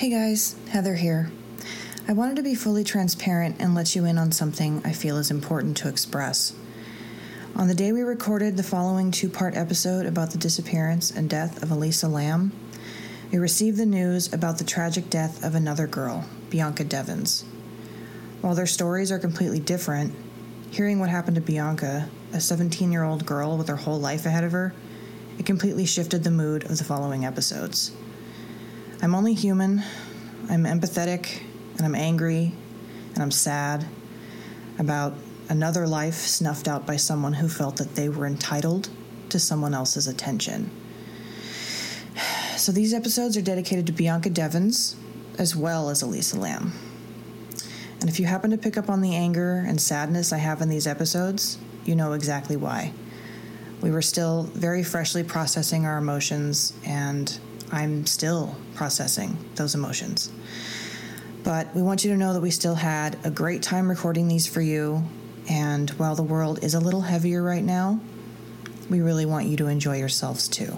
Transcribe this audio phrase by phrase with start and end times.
[0.00, 1.30] Hey guys, Heather here.
[2.08, 5.30] I wanted to be fully transparent and let you in on something I feel is
[5.30, 6.54] important to express.
[7.54, 11.62] On the day we recorded the following two part episode about the disappearance and death
[11.62, 12.50] of Elisa Lam,
[13.30, 17.44] we received the news about the tragic death of another girl, Bianca Devins.
[18.40, 20.14] While their stories are completely different,
[20.70, 24.44] hearing what happened to Bianca, a 17 year old girl with her whole life ahead
[24.44, 24.72] of her,
[25.38, 27.92] it completely shifted the mood of the following episodes.
[29.02, 29.82] I'm only human,
[30.50, 31.40] I'm empathetic,
[31.78, 32.52] and I'm angry,
[33.14, 33.86] and I'm sad
[34.78, 35.14] about
[35.48, 38.90] another life snuffed out by someone who felt that they were entitled
[39.30, 40.70] to someone else's attention.
[42.56, 44.96] So these episodes are dedicated to Bianca Devins
[45.38, 46.74] as well as Elisa Lam.
[48.00, 50.68] And if you happen to pick up on the anger and sadness I have in
[50.68, 52.92] these episodes, you know exactly why.
[53.80, 57.38] We were still very freshly processing our emotions, and
[57.72, 60.30] I'm still processing those emotions.
[61.42, 64.46] But we want you to know that we still had a great time recording these
[64.46, 65.04] for you,
[65.48, 68.00] and while the world is a little heavier right now,
[68.90, 70.76] we really want you to enjoy yourselves too.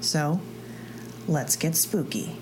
[0.00, 0.40] So,
[1.26, 2.36] let's get spooky.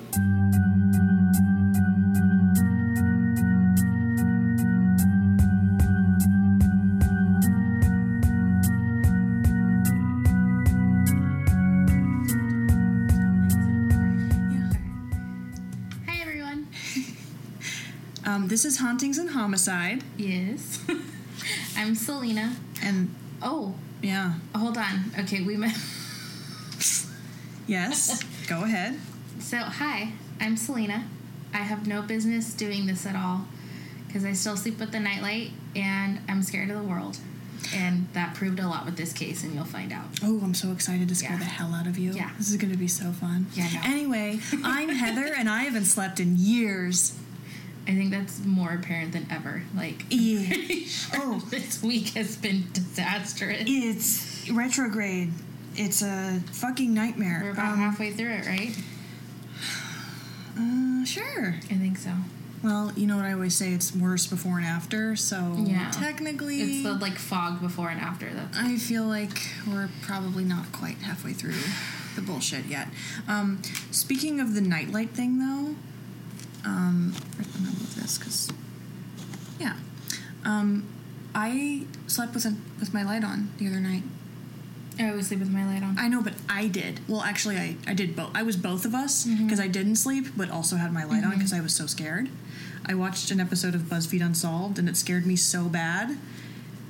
[18.41, 20.83] Um, this is Hauntings and Homicide, Yes.
[21.77, 22.57] I'm Selena.
[22.83, 25.13] and Oh, yeah, hold on.
[25.21, 25.77] Okay, we met.
[27.67, 28.99] yes, go ahead.
[29.41, 31.05] So, hi, I'm Selena.
[31.53, 33.47] I have no business doing this at all
[34.07, 37.19] because I still sleep with the nightlight and I'm scared of the world.
[37.75, 40.07] And that proved a lot with this case, and you'll find out.
[40.25, 41.39] Oh, I'm so excited to scare Yeah.
[41.41, 42.13] the hell out of you.
[42.13, 42.31] Yeah.
[42.39, 43.49] This is going to be so fun.
[43.55, 43.81] Yeah, know.
[43.85, 47.13] Anyway, I'm Heather, and I haven't slept in years.
[47.91, 49.63] I think that's more apparent than ever.
[49.77, 50.43] Like, Yeah.
[50.87, 51.43] sure Oh.
[51.51, 53.65] this week has been disastrous.
[53.67, 55.33] It's retrograde.
[55.75, 57.41] It's a fucking nightmare.
[57.43, 58.77] We're about Um, halfway through it, right?
[60.57, 61.57] uh, sure.
[61.71, 62.13] I think so.
[62.63, 65.91] Well, you know what I always say, it's worse before and after, so Yeah.
[65.91, 68.33] technically It's the like fog before and after.
[68.33, 71.55] That's I feel like we're probably not quite halfway through
[72.15, 72.89] the bullshit yet.
[73.27, 75.75] Um, speaking of the nightlight thing, though,
[76.65, 78.51] um, I'm gonna move this because,
[79.59, 79.75] yeah,
[80.45, 80.87] um,
[81.35, 84.03] I slept with a, with my light on the other night.
[84.99, 85.97] I always sleep with my light on.
[85.99, 87.01] I know, but I did.
[87.09, 88.31] Well, actually, I, I did both.
[88.35, 91.31] I was both of us because I didn't sleep, but also had my light on
[91.31, 92.29] because I was so scared.
[92.85, 96.19] I watched an episode of BuzzFeed Unsolved, and it scared me so bad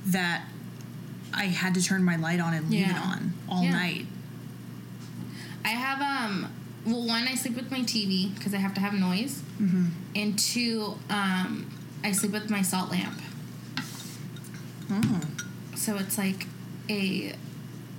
[0.05, 0.43] that
[1.33, 3.71] I had to turn my light on and leave it on all Yeah.
[3.71, 4.07] night.
[5.63, 6.51] I have um
[6.85, 9.85] well one I sleep with my TV because I have to have noise, Mm-hmm.
[10.15, 11.69] and two um
[12.03, 13.19] I sleep with my salt lamp.
[14.91, 15.21] Oh,
[15.75, 16.47] So it's like
[16.89, 17.33] a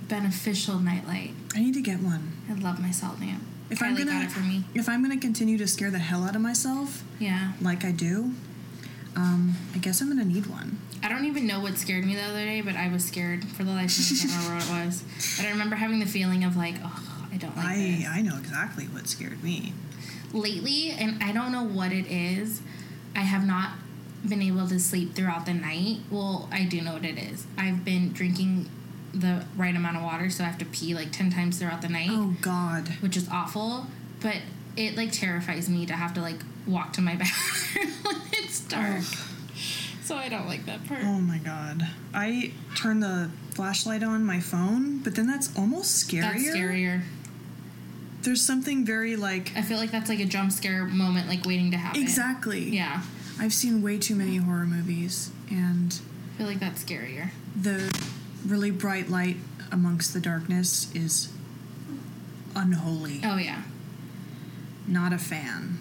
[0.07, 1.31] beneficial nightlight.
[1.55, 2.33] I need to get one.
[2.49, 3.43] I love my salt lamp.
[3.69, 4.63] If Kylie I'm gonna, got it for me.
[4.75, 7.53] if I'm gonna continue to scare the hell out of myself Yeah.
[7.61, 8.33] like I do,
[9.15, 10.77] um, I guess I'm gonna need one.
[11.01, 13.63] I don't even know what scared me the other day, but I was scared for
[13.63, 14.17] the life of me.
[14.17, 15.03] I can't remember what it was.
[15.37, 17.02] But I remember having the feeling of like, oh,
[17.33, 18.07] I don't like I this.
[18.07, 19.73] I know exactly what scared me.
[20.31, 22.61] lately, and I don't know what it is,
[23.15, 23.71] I have not
[24.27, 25.97] been able to sleep throughout the night.
[26.09, 27.45] Well, I do know what it is.
[27.57, 28.69] I've been drinking
[29.13, 31.89] the right amount of water, so I have to pee like 10 times throughout the
[31.89, 32.89] night, Oh God.
[33.01, 33.87] which is awful,
[34.21, 34.37] but
[34.77, 39.03] it like terrifies me to have to like walk to my bathroom when it's dark.
[40.03, 41.01] So I don't like that part.
[41.03, 41.87] Oh my god.
[42.13, 46.21] I turn the flashlight on my phone, but then that's almost scarier.
[46.21, 47.01] That's scarier.
[48.23, 51.71] There's something very like I feel like that's like a jump scare moment, like waiting
[51.71, 52.01] to happen.
[52.01, 52.69] Exactly.
[52.69, 53.01] Yeah.
[53.39, 55.99] I've seen way too many horror movies and
[56.33, 57.29] I feel like that's scarier.
[57.55, 57.91] the
[58.45, 59.37] really bright light
[59.71, 61.31] amongst the darkness is
[62.55, 63.21] unholy.
[63.23, 63.63] Oh, yeah.
[64.87, 65.79] Not a fan.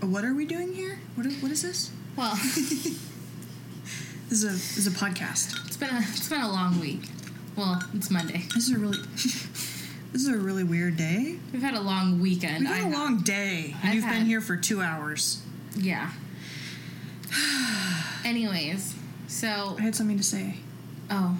[0.00, 0.98] What are we doing here?
[1.14, 1.90] What is, what is this?
[2.16, 2.34] Well,
[4.28, 5.64] This is a this is a podcast.
[5.68, 7.02] it's been a it's been a long week.
[7.54, 8.42] Well, it's Monday.
[8.54, 8.98] This is a really
[10.16, 11.36] this is a really weird day.
[11.52, 12.60] We've had a long weekend.
[12.60, 13.74] We've had I a long day.
[13.82, 15.42] and I've You've been here for two hours.
[15.76, 16.10] Yeah.
[18.24, 18.94] Anyways,
[19.28, 20.54] so I had something to say.
[21.10, 21.36] oh,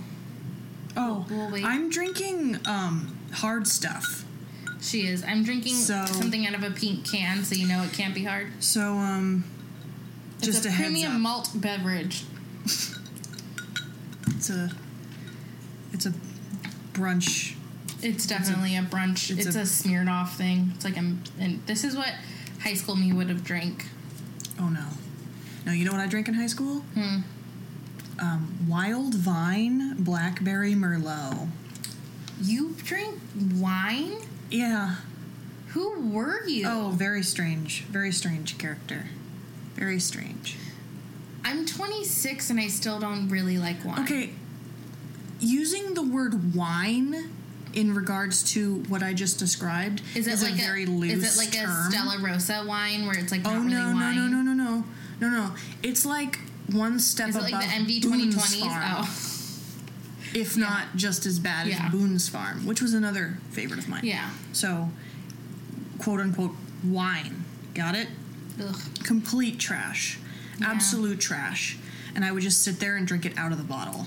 [0.94, 1.64] Oh, We'll wait.
[1.64, 4.26] I'm drinking um hard stuff.
[4.82, 5.24] she is.
[5.24, 8.24] I'm drinking So- something out of a pink can, so you know it can't be
[8.24, 8.62] hard.
[8.62, 9.44] So um,
[10.42, 11.20] just it's a, a, heads premium up.
[11.22, 12.24] malt beverage.
[14.36, 14.70] It's a
[15.94, 16.12] it's a
[16.92, 17.54] brunch.
[18.02, 19.30] It's definitely a, brunch.
[19.36, 20.72] it's It's, a- a, smeared off thing.
[20.74, 22.12] It's like a, and this is what
[22.60, 23.86] high school me would have drank.
[24.60, 24.84] Oh no.
[25.64, 26.80] No, you know what I drank in high school?
[26.94, 27.20] Hmm.
[28.18, 31.48] Um, Wild Vine Blackberry Merlot.
[32.40, 33.18] You drink
[33.54, 34.18] wine?
[34.50, 34.96] Yeah.
[35.68, 36.66] Who were you?
[36.68, 37.82] Oh, very strange.
[37.84, 39.06] Very strange character.
[39.74, 40.56] Very strange.
[41.44, 44.00] I'm 26 and I still don't really like wine.
[44.00, 44.30] Okay.
[45.40, 47.30] Using the word wine
[47.76, 51.38] in regards to what I just described Is it like a very loose Is it
[51.38, 51.70] like term.
[51.70, 54.84] a Stella Rosa wine where it's like Oh no, really no, no, no, no, no,
[55.20, 55.54] no, no!
[55.84, 56.38] It's like
[56.72, 58.60] one step Is it above like the MV Boone's 2020s?
[58.60, 59.18] Farm, Oh,
[60.34, 61.84] if not just as bad Yeah.
[61.86, 64.00] as Boone's Farm, which was another favorite of mine.
[64.04, 64.30] yeah.
[64.52, 64.90] So,
[65.98, 67.44] quote unquote, wine.
[67.74, 68.08] Got it?
[68.60, 68.76] Ugh.
[69.04, 70.18] Complete trash.
[70.58, 70.70] Yeah.
[70.70, 71.78] Absolute trash.
[72.14, 74.06] And I would just sit there and drink it out of the bottle.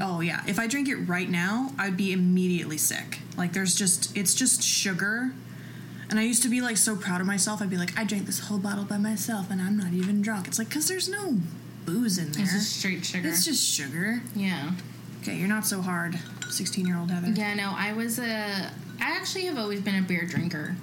[0.00, 0.42] Oh, yeah.
[0.46, 3.18] If I drink it right now, I'd be immediately sick.
[3.36, 5.32] Like, there's just, it's just sugar.
[6.10, 7.60] And I used to be like so proud of myself.
[7.60, 10.46] I'd be like, I drank this whole bottle by myself and I'm not even drunk.
[10.48, 11.36] It's like, because there's no
[11.84, 12.44] booze in there.
[12.44, 13.28] It's just straight sugar.
[13.28, 14.22] It's just sugar.
[14.34, 14.70] yeah.
[15.22, 16.18] Okay, you're not so hard,
[16.48, 17.28] 16 year old Heather.
[17.30, 18.70] Yeah, no, I was a.
[19.00, 20.76] I actually have always been a beer drinker.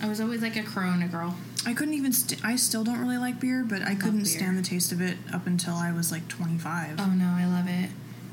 [0.00, 1.36] I was always like a Corona girl.
[1.68, 2.14] I couldn't even.
[2.14, 5.18] St- I still don't really like beer, but I couldn't stand the taste of it
[5.34, 6.98] up until I was like 25.
[6.98, 7.90] Oh no, I love it.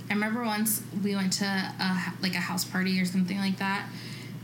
[0.10, 3.90] I remember once we went to a, like a house party or something like that,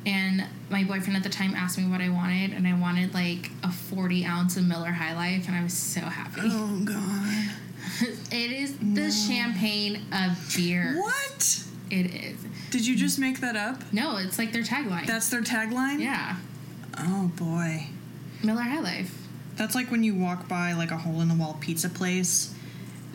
[0.06, 3.52] and my boyfriend at the time asked me what I wanted, and I wanted like
[3.64, 6.42] a 40 ounce of Miller High Life, and I was so happy.
[6.44, 7.52] Oh god.
[8.30, 10.98] it is the champagne of beer.
[11.02, 11.64] What?
[11.90, 12.38] It is.
[12.72, 13.82] Did you just make that up?
[13.94, 15.08] No, it's like their tagline.
[15.08, 16.02] That's their tagline?
[16.02, 16.36] yeah,
[16.98, 17.88] Oh boy.
[18.44, 19.18] Miller High Life.
[19.56, 22.54] That's like when you walk by like a hole in the wall pizza place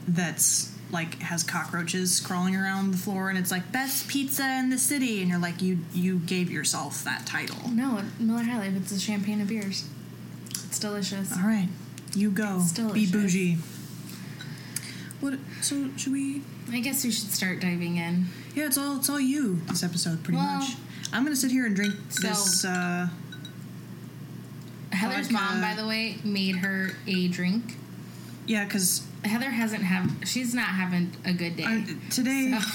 [0.07, 4.79] that's like has cockroaches crawling around the floor and it's like best pizza in the
[4.79, 7.69] city and you're like you you gave yourself that title.
[7.71, 8.77] No, Miller High Life.
[8.77, 9.89] It's a champagne of beers.
[10.51, 11.33] It's delicious.
[11.33, 11.69] All right.
[12.15, 12.61] You go.
[12.61, 13.57] It's Be bougie.
[15.21, 18.27] What so should we I guess we should start diving in.
[18.55, 20.77] Yeah, it's all it's all you this episode pretty Well- much.
[21.13, 22.65] I'm gonna sit here and drink So- this.
[22.65, 23.09] Uh,
[24.97, 25.45] Heather's Vodka.
[25.55, 27.77] mom, by the way, made her a drink.
[28.47, 31.85] yeah, because Heather hasn't have she's not having a good day.
[32.11, 32.69] today, So,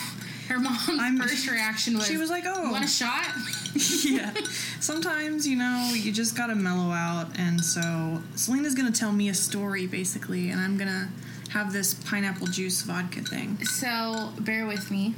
[0.53, 2.87] her mom's I'm- first reaction was she was like, "Oh." want a oh.
[2.87, 3.31] shot?"
[4.05, 4.33] yeah,
[4.81, 9.33] sometimes you know you just gotta mellow out, and so Selena's gonna tell me a
[9.33, 11.09] story basically, and I'm gonna
[11.51, 13.63] have this pineapple juice vodka thing.
[13.65, 15.15] So bear with me.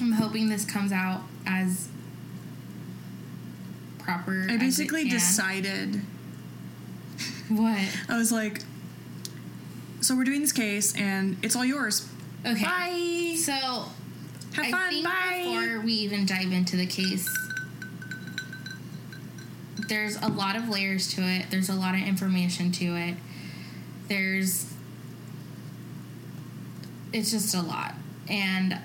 [0.00, 1.88] I'm hoping this comes out as
[4.02, 4.46] proper.
[4.48, 6.00] I basically decided
[7.48, 7.78] what.
[8.08, 8.60] I was like,
[10.00, 12.08] so we're doing this case, and it's all yours.
[12.46, 12.64] Okay.
[12.64, 13.36] Bye.
[13.36, 14.90] So Have I fun.
[14.90, 15.44] think Bye.
[15.44, 17.28] before we even dive into the case,
[19.88, 21.46] there's a lot of layers to it.
[21.50, 23.14] There's a lot of information to it.
[24.08, 24.72] There's
[27.12, 27.94] it's just a lot.
[28.28, 28.78] And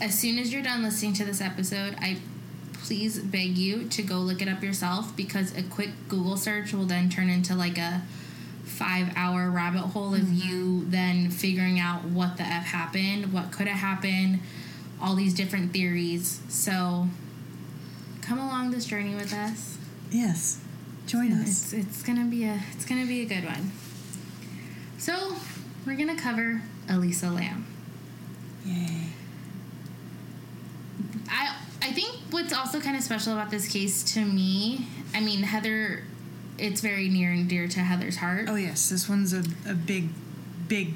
[0.00, 2.18] as soon as you're done listening to this episode, I
[2.86, 6.84] please beg you to go look it up yourself because a quick Google search will
[6.84, 8.02] then turn into like a
[8.62, 10.48] five hour rabbit hole of mm-hmm.
[10.48, 14.38] you then figuring out what the F happened, what could have happened,
[15.02, 16.40] all these different theories.
[16.48, 17.08] So
[18.22, 19.78] come along this journey with us.
[20.12, 20.60] Yes,
[21.08, 21.72] join us.
[21.72, 23.72] It's it's gonna be a it's gonna be a good one.
[24.98, 25.34] So
[25.84, 27.66] we're gonna cover Elisa Lam.
[28.64, 29.08] Yay.
[31.28, 35.44] I I think what's also kind of special about this case to me, I mean
[35.44, 36.02] Heather,
[36.58, 38.46] it's very near and dear to Heather's heart.
[38.48, 40.08] Oh yes, this one's a, a big,
[40.66, 40.94] big,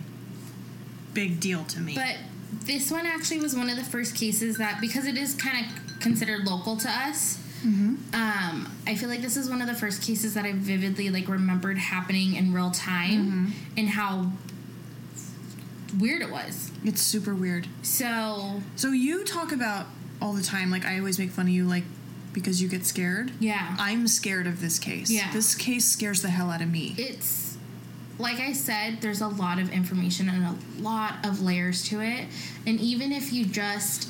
[1.15, 1.95] big deal to me.
[1.95, 2.17] But
[2.65, 6.01] this one actually was one of the first cases that because it is kind of
[6.01, 7.39] considered local to us.
[7.63, 11.29] Um, I feel like this is one of the first cases that I vividly like
[11.29, 14.33] remembered happening in real time and how
[15.99, 16.73] weird it was.
[16.85, 17.69] it's super weird.
[17.83, 19.87] So So you talk about
[20.21, 21.85] all the time, like I always make fun of you, like
[22.33, 23.33] because you get scared.
[23.41, 25.11] yeah, I'm scared of this case.
[25.11, 25.33] Yeah.
[25.33, 26.95] This case scares the hell out of me.
[26.97, 27.57] it's
[28.19, 32.27] like I said, there's a lot of information and a lot of layers to it.
[32.67, 34.09] And even if you just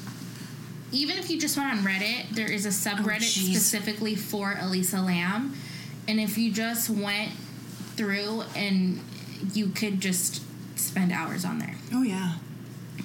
[0.93, 3.55] even if you just went on Reddit, there is a oh, subreddit jeez.
[3.55, 5.55] specifically for Elisa Lam.
[6.09, 7.31] And if you just went
[7.97, 9.01] through and
[9.53, 10.43] you could just
[10.79, 11.77] spend hours on there.
[11.93, 12.35] oh yeah.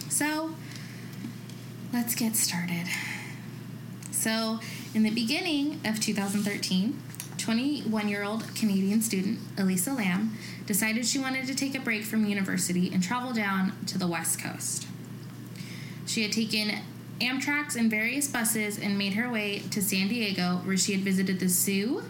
[0.09, 0.51] So,
[1.95, 2.87] let's get started.
[4.11, 4.59] So,
[4.93, 7.01] in the beginning of 2013,
[7.37, 12.25] 21 year old Canadian student Elisa Lam decided she wanted to take a break from
[12.25, 14.87] university and travel down to the West Coast.
[16.05, 16.79] She had taken
[17.21, 21.39] Amtrak's and various buses and made her way to San Diego, where she had visited
[21.39, 22.03] the zoo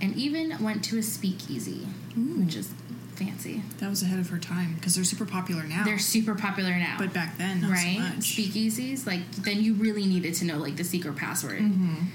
[0.00, 2.72] and even went to a speakeasy, which is
[3.18, 3.62] fancy.
[3.78, 5.84] That was ahead of her time because they're super popular now.
[5.84, 6.96] They're super popular now.
[6.98, 8.14] but back then, right?
[8.20, 8.20] so.
[8.20, 11.60] Speakeasies, like then you really needed to know like the secret password.
[11.60, 12.06] Mm-hmm.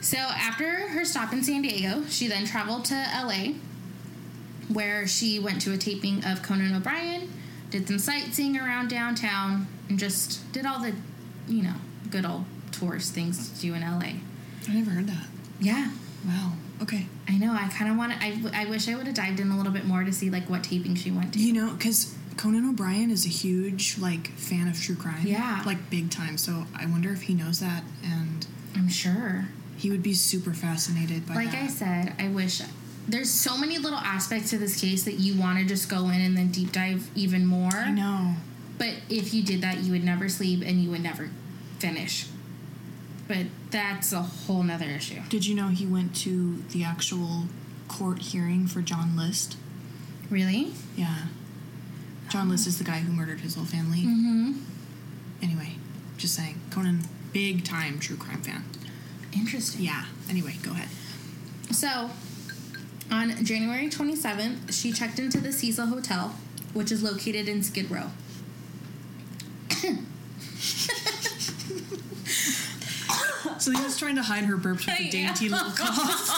[0.00, 3.54] So after her stop in San Diego, she then traveled to LA,
[4.72, 7.30] where she went to a taping of Conan O'Brien,
[7.70, 10.94] did some sightseeing around downtown, and just did all the,
[11.48, 11.74] you know,
[12.10, 14.12] good old tourist things to do in LA.
[14.68, 15.26] I never heard that.
[15.60, 15.90] Yeah,
[16.26, 16.52] Wow.
[16.84, 17.06] Okay.
[17.28, 17.52] I know.
[17.52, 18.50] I kind of want to.
[18.54, 20.62] I wish I would have dived in a little bit more to see like what
[20.62, 21.40] taping she went to.
[21.40, 25.26] You know, because Conan O'Brien is a huge like fan of true crime.
[25.26, 25.62] Yeah.
[25.64, 26.36] Like big time.
[26.38, 29.48] So I wonder if he knows that, and I'm sure.
[29.76, 31.62] he would be super fascinated by like that.
[31.64, 32.60] I said, I wish
[33.08, 36.20] there's so many little aspects to this case that you want to just go in
[36.20, 37.72] and then deep dive even more.
[37.74, 38.34] I know.
[38.78, 41.30] But if you did that, you would never sleep and you would never
[41.78, 42.26] finish.
[43.26, 45.20] But that's a whole nother issue.
[45.28, 47.44] Did you know he went to the actual
[47.88, 49.56] court hearing for John List?
[50.30, 50.72] Really?
[50.96, 51.26] Yeah.
[52.28, 54.02] John List is the guy who murdered his whole family.
[54.02, 54.52] Mm-hmm.
[55.42, 55.76] Anyway,
[56.16, 56.60] just saying.
[56.70, 57.02] Conan,
[57.32, 58.64] big time true crime fan.
[59.32, 59.82] Interesting.
[59.82, 60.04] Yeah.
[60.28, 60.88] Anyway, go ahead.
[61.70, 62.10] So,
[63.10, 66.34] on January 27th, she checked into the Cecil Hotel,
[66.72, 68.10] which is located in Skid Row.
[73.64, 76.28] So he was trying to hide her burps with a dainty little cough.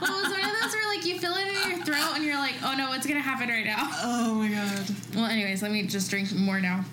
[0.00, 2.24] Well, it was one of those where, like, you feel it in your throat and
[2.24, 3.88] you're like, oh no, what's gonna happen right now?
[4.04, 4.86] Oh my god.
[5.16, 6.84] Well, anyways, let me just drink more now.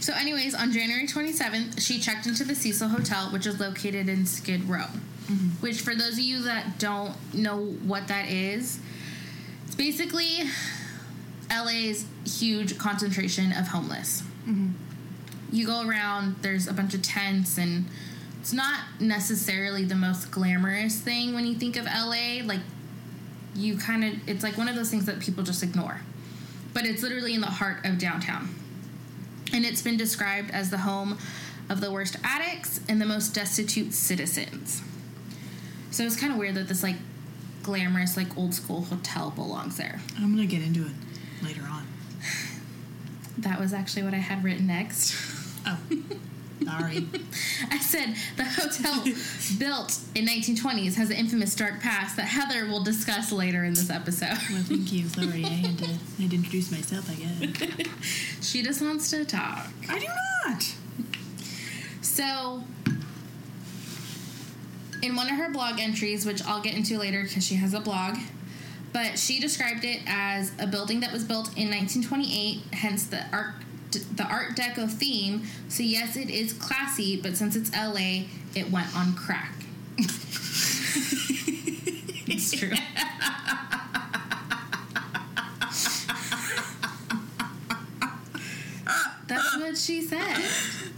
[0.00, 4.26] so, anyways, on January 27th, she checked into the Cecil Hotel, which is located in
[4.26, 4.80] Skid Row.
[4.80, 5.48] Mm-hmm.
[5.60, 8.80] Which, for those of you that don't know what that is,
[9.66, 10.40] it's basically
[11.48, 14.24] LA's huge concentration of homeless.
[14.48, 14.89] Mm-hmm.
[15.52, 17.86] You go around, there's a bunch of tents, and
[18.40, 22.44] it's not necessarily the most glamorous thing when you think of LA.
[22.44, 22.60] Like,
[23.54, 26.00] you kind of it's like one of those things that people just ignore
[26.72, 28.48] but it's literally in the heart of downtown
[29.52, 31.18] and it's been described as the home
[31.68, 34.82] of the worst addicts and the most destitute citizens
[35.90, 36.96] so it's kind of weird that this like
[37.62, 40.92] glamorous like old school hotel belongs there I'm gonna get into it
[41.42, 41.86] later on.
[43.38, 45.12] that was actually what i had written next
[45.66, 45.78] Oh.
[46.62, 47.06] Sorry.
[47.70, 49.02] i said the hotel
[49.58, 53.88] built in 1920s has an infamous dark past that heather will discuss later in this
[53.88, 55.08] episode well, thank you.
[55.08, 57.88] Sorry, I had to, I had to introduce myself, I guess.
[58.42, 60.06] she just wants to talk I do
[60.46, 60.74] not.
[62.02, 62.64] So,
[65.02, 67.80] in one of her blog entries, which I'll get into later because she has a
[67.80, 68.16] blog,
[68.92, 73.54] but she described it as a building that was built in 1928, hence the art
[73.92, 75.42] the Art Deco theme.
[75.68, 79.54] So yes, it is classy, but since it's LA, it went on crack.
[82.26, 82.70] it's true.
[89.26, 90.42] That's what she said,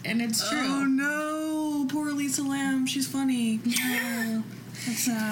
[0.07, 0.67] and it's oh, true.
[0.67, 2.87] Oh no, poor Lisa Lam.
[2.87, 3.61] She's funny.
[3.69, 4.43] Oh.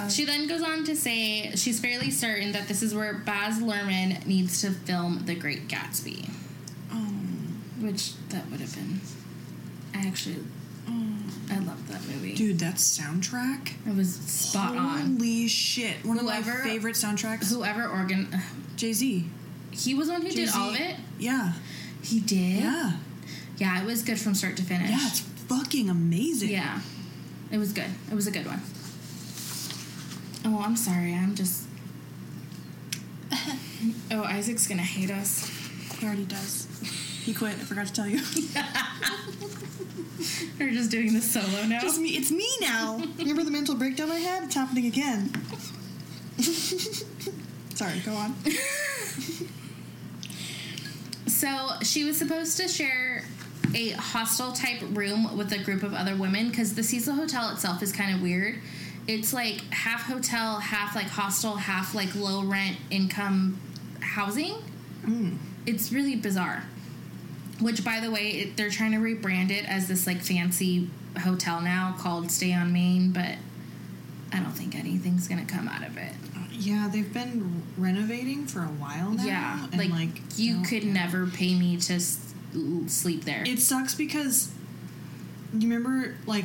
[0.09, 4.25] She then goes on to say she's fairly certain that this is where Baz Luhrmann
[4.26, 6.39] needs to film The Great Gatsby, oh,
[7.81, 9.01] which that would have been.
[9.95, 10.37] I actually,
[11.51, 12.35] I loved that movie.
[12.35, 13.73] dude, that soundtrack.
[13.87, 15.17] it was spot on.
[15.17, 16.05] Holy shit!
[16.05, 17.51] One of Whoever- my favorite soundtracks.
[17.53, 18.29] Whoever organ,
[18.77, 19.27] Jay Z.
[19.71, 20.97] he was the one who did all of it.
[21.19, 21.53] Yeah,
[22.03, 22.63] He did.
[22.63, 22.93] yeah,
[23.59, 24.91] Yeah, it was good from start to finish.
[24.91, 25.07] yeah.
[25.09, 26.51] It's fucking amazing.
[26.51, 26.81] Yeah,
[27.51, 27.91] it was good.
[28.11, 28.63] It was a good one.
[30.45, 31.15] Oh, I'm sorry.
[31.15, 31.65] I'm just.
[34.11, 35.49] Oh, Isaac's gonna hate us.
[35.99, 36.67] he already does.
[37.25, 37.55] He quit.
[37.55, 38.21] I forgot to tell you.
[40.59, 41.81] We're just doing this solo now.
[41.83, 42.11] It's me.
[42.11, 43.03] It's me now.
[43.19, 44.45] Remember the mental breakdown I had?
[44.45, 45.33] It's happening again.
[47.75, 48.00] Sorry.
[48.00, 48.35] Go on.
[51.41, 53.25] So she was supposed to share
[53.75, 57.83] a hostel type room with a group of other women because the Cecil Hotel itself
[57.83, 58.59] is kind of weird.
[59.09, 63.59] It's like half hotel, half like hostel, half like low rent income
[64.00, 64.53] housing.
[65.03, 65.37] Hmm.
[65.65, 66.65] It's really bizarre.
[67.61, 70.88] Which, by the way, it, they're trying to rebrand it as this like fancy
[71.23, 73.37] hotel now called Stay on Main, but
[74.33, 76.12] I don't think anything's gonna come out of it.
[76.52, 79.25] Yeah, they've been renovating for a while now.
[79.25, 82.35] yeah, and like, like you could never pay me to s-
[82.87, 83.43] sleep there.
[83.47, 84.52] It sucks because
[85.55, 86.45] you remember, like,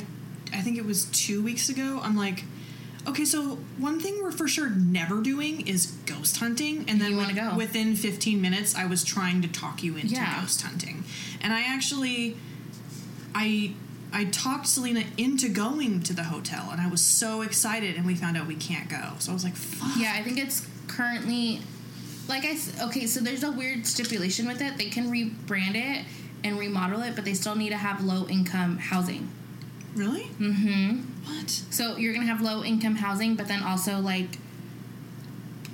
[0.54, 2.00] I think it was two weeks ago.
[2.02, 2.44] I'm like,
[3.08, 7.18] Okay, so one thing we're for sure never doing is ghost hunting, and then You
[7.18, 7.56] when- go.
[7.56, 10.42] within 15 minutes, I was trying to talk you into Yeah.
[10.42, 11.04] ghost hunting,
[11.40, 12.36] and I actually,
[13.36, 13.74] I,
[14.12, 18.16] I talked Selena into going to the hotel, and I was so excited, and we
[18.16, 19.14] found out we can't go.
[19.20, 21.62] So I was like, "Fuck." Yeah, I think it's currently
[22.28, 22.58] like I
[22.88, 23.06] okay.
[23.08, 24.78] So there's a weird stipulation with it.
[24.78, 26.06] They can rebrand it
[26.44, 29.30] and remodel it, but they still need to have low income housing.
[29.96, 30.24] Really?
[30.40, 31.00] Mm-hmm.
[31.26, 31.50] What?
[31.50, 34.38] So you're gonna have low income housing, but then also like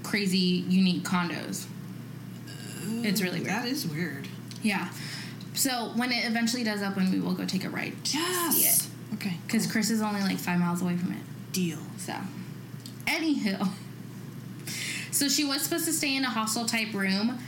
[0.03, 0.37] crazy
[0.67, 1.65] unique condos.
[3.03, 3.51] It's really weird.
[3.51, 4.27] That is weird.
[4.61, 4.89] Yeah.
[5.53, 7.93] So when it eventually does open, we will go take a ride.
[8.05, 8.55] to Yes.
[8.55, 9.15] See it.
[9.15, 9.37] Okay.
[9.45, 11.21] Because Chris is only like five miles away from it.
[11.51, 11.79] Deal.
[11.97, 12.13] So,
[13.05, 13.67] anywho,
[15.11, 17.39] so she was supposed to stay in a hostel type room,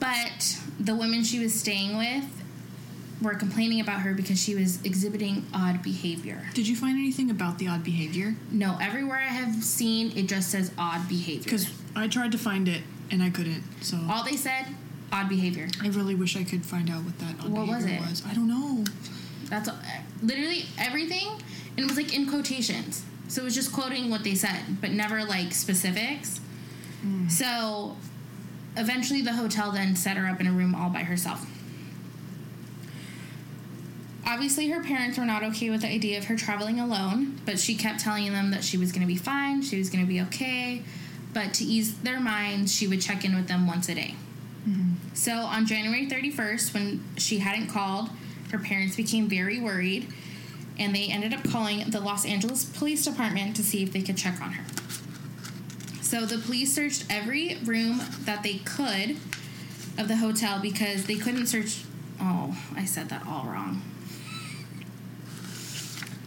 [0.00, 2.41] but the women she was staying with
[3.22, 6.42] were complaining about her because she was exhibiting odd behavior.
[6.54, 8.34] Did you find anything about the odd behavior?
[8.50, 11.44] No, everywhere I have seen, it just says odd behavior.
[11.44, 13.62] Because I tried to find it and I couldn't.
[13.80, 14.66] So all they said,
[15.12, 15.68] odd behavior.
[15.82, 18.10] I really wish I could find out what that odd What was behavior it?
[18.10, 18.22] was.
[18.26, 18.84] I don't know.
[19.48, 21.28] That's all- uh, literally everything,
[21.76, 23.04] and it was like in quotations.
[23.28, 26.38] So it was just quoting what they said, but never like specifics.
[27.02, 27.28] Hmm.
[27.28, 27.96] So
[28.76, 31.46] eventually, the hotel then set her up in a room all by herself.
[34.24, 37.74] Obviously, her parents were not okay with the idea of her traveling alone, but she
[37.74, 40.20] kept telling them that she was going to be fine, she was going to be
[40.22, 40.82] okay.
[41.34, 44.14] But to ease their minds, she would check in with them once a day.
[44.68, 45.14] Mm-hmm.
[45.14, 48.10] So on January 31st, when she hadn't called,
[48.52, 50.08] her parents became very worried
[50.78, 54.16] and they ended up calling the Los Angeles Police Department to see if they could
[54.16, 54.64] check on her.
[56.00, 59.16] So the police searched every room that they could
[59.98, 61.84] of the hotel because they couldn't search.
[62.20, 63.82] Oh, I said that all wrong.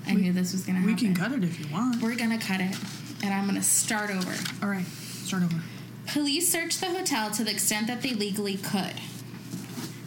[0.08, 2.02] I We- knew this was gonna We can cut it if you want.
[2.02, 2.76] We're gonna cut it,
[3.24, 4.34] and I'm gonna start over.
[4.62, 4.86] All right.
[5.26, 5.62] Start over.
[6.08, 8.94] Police searched the hotel to the extent that they legally could.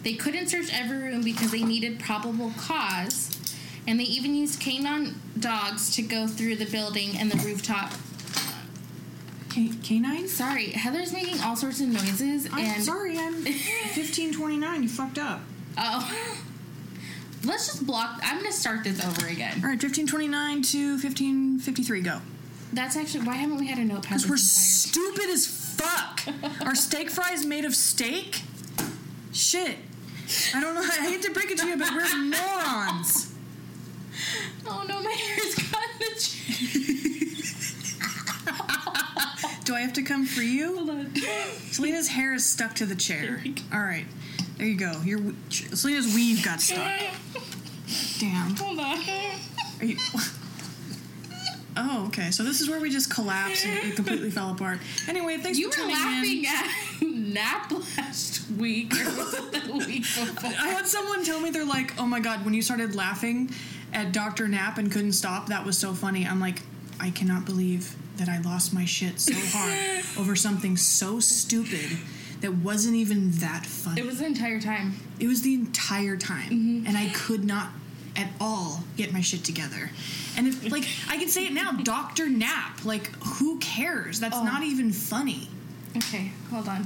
[0.03, 3.37] They couldn't search every room because they needed probable cause,
[3.85, 7.93] and they even used canine dogs to go through the building and the rooftop.
[9.49, 10.31] K- canines?
[10.31, 13.17] Sorry, Heather's making all sorts of noises, I'm and sorry.
[13.17, 14.83] I'm 1529.
[14.83, 15.41] You fucked up.
[15.77, 16.37] oh,
[17.43, 18.19] let's just block.
[18.23, 19.53] I'm gonna start this over again.
[19.63, 19.81] All right.
[19.81, 22.01] 1529 to 1553.
[22.01, 22.21] Go.
[22.71, 24.03] That's actually why haven't we had a notepad?
[24.03, 26.21] Because we're this stupid as fuck.
[26.65, 28.41] Are steak fries made of steak?
[29.33, 29.77] Shit.
[30.53, 30.81] I don't know.
[30.81, 33.33] I hate to break it to you, but we're morons.
[34.67, 36.35] Oh no, my hair's got in the chair.
[39.65, 40.75] Do I have to come for you?
[40.75, 41.15] Hold on.
[41.71, 43.21] Selena's hair is stuck to the chair.
[43.21, 43.61] There we go.
[43.73, 44.05] All right.
[44.57, 44.99] There you go.
[45.03, 46.91] Your Selena's weave got stuck.
[48.19, 48.55] Damn.
[48.57, 48.99] Hold on.
[49.79, 49.97] Are you?
[51.77, 52.31] Oh, okay.
[52.31, 54.79] So this is where we just collapsed and it completely fell apart.
[55.07, 56.45] Anyway, thanks You for were laughing in.
[56.45, 60.51] at nap last week or was it the week before?
[60.59, 63.51] I had someone tell me they're like, "Oh my god, when you started laughing
[63.93, 64.47] at Dr.
[64.49, 66.63] Nap and couldn't stop, that was so funny." I'm like,
[66.99, 71.97] "I cannot believe that I lost my shit so hard over something so stupid
[72.41, 74.95] that wasn't even that funny." It was the entire time.
[75.19, 76.87] It was the entire time, Mm-hmm.
[76.87, 77.69] and I could not
[78.19, 79.89] at all get my shit together.
[80.37, 82.83] And if like I can say it now, Doctor Nap.
[82.85, 84.19] Like, who cares?
[84.19, 84.43] That's Oh.
[84.43, 85.49] not even funny.
[85.97, 86.83] Okay, hold on.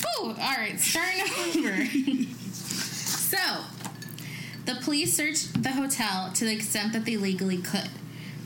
[0.00, 1.86] Whew, all right, starting over.
[2.54, 3.38] so,
[4.64, 7.88] the police searched the hotel to the extent that they legally could.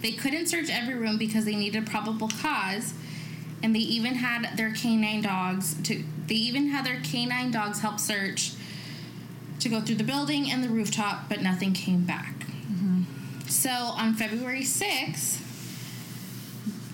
[0.03, 2.95] They couldn't search every room because they needed probable cause,
[3.63, 6.03] and they even had their canine dogs to.
[6.27, 8.53] They even had their canine dogs help search
[9.61, 12.35] to go through the building and the rooftop, but nothing came back.
[13.51, 15.41] So on February 6th,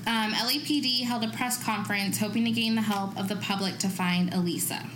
[0.07, 3.89] um, LAPD held a press conference hoping to gain the help of the public to
[3.89, 4.87] find Elisa.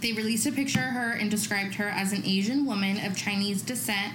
[0.00, 3.62] They released a picture of her and described her as an Asian woman of Chinese
[3.62, 4.14] descent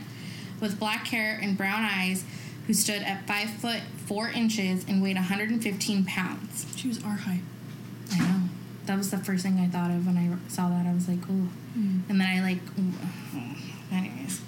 [0.59, 2.23] with black hair and brown eyes
[2.67, 6.65] who stood at 5 foot 4 inches and weighed 115 pounds.
[6.75, 7.41] She was our height.
[8.13, 8.41] I know.
[8.85, 10.85] That was the first thing I thought of when I saw that.
[10.85, 11.19] I was like,
[11.77, 12.01] ooh.
[12.09, 13.55] And then I like, oh,
[13.91, 14.41] anyways.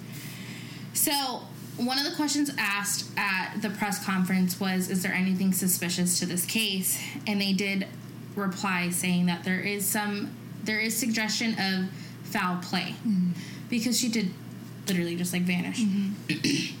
[0.92, 1.42] So
[1.76, 6.26] one of the questions asked at the press conference was, "Is there anything suspicious to
[6.26, 7.86] this case?" And they did
[8.36, 10.30] reply saying that there is some,
[10.62, 11.90] there is suggestion of
[12.24, 13.30] foul play mm-hmm.
[13.68, 14.30] because she did
[14.86, 15.80] literally just like vanish.
[15.80, 16.76] Mm-hmm.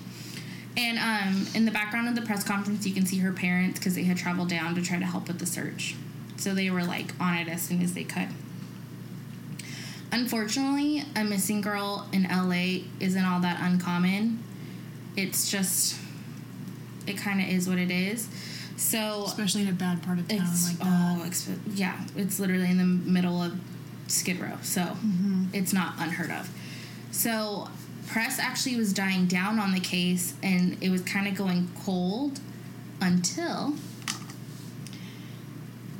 [0.76, 3.94] And um, in the background of the press conference, you can see her parents because
[3.96, 5.96] they had traveled down to try to help with the search.
[6.36, 8.28] So they were like on it as soon as they could.
[10.12, 14.42] Unfortunately, a missing girl in LA isn't all that uncommon.
[15.16, 15.96] it's just
[17.06, 18.28] it kind of is what it is.
[18.76, 20.86] So Especially in a bad part of town like that.
[20.86, 23.58] oh, exp- yeah, it's literally in the middle of
[24.08, 25.44] Skid Row, so Mm-hmm.
[25.52, 26.48] it's not unheard of.
[27.12, 27.68] So
[28.08, 32.40] press actually was dying down on the case, and it was kind of going cold
[33.00, 33.74] until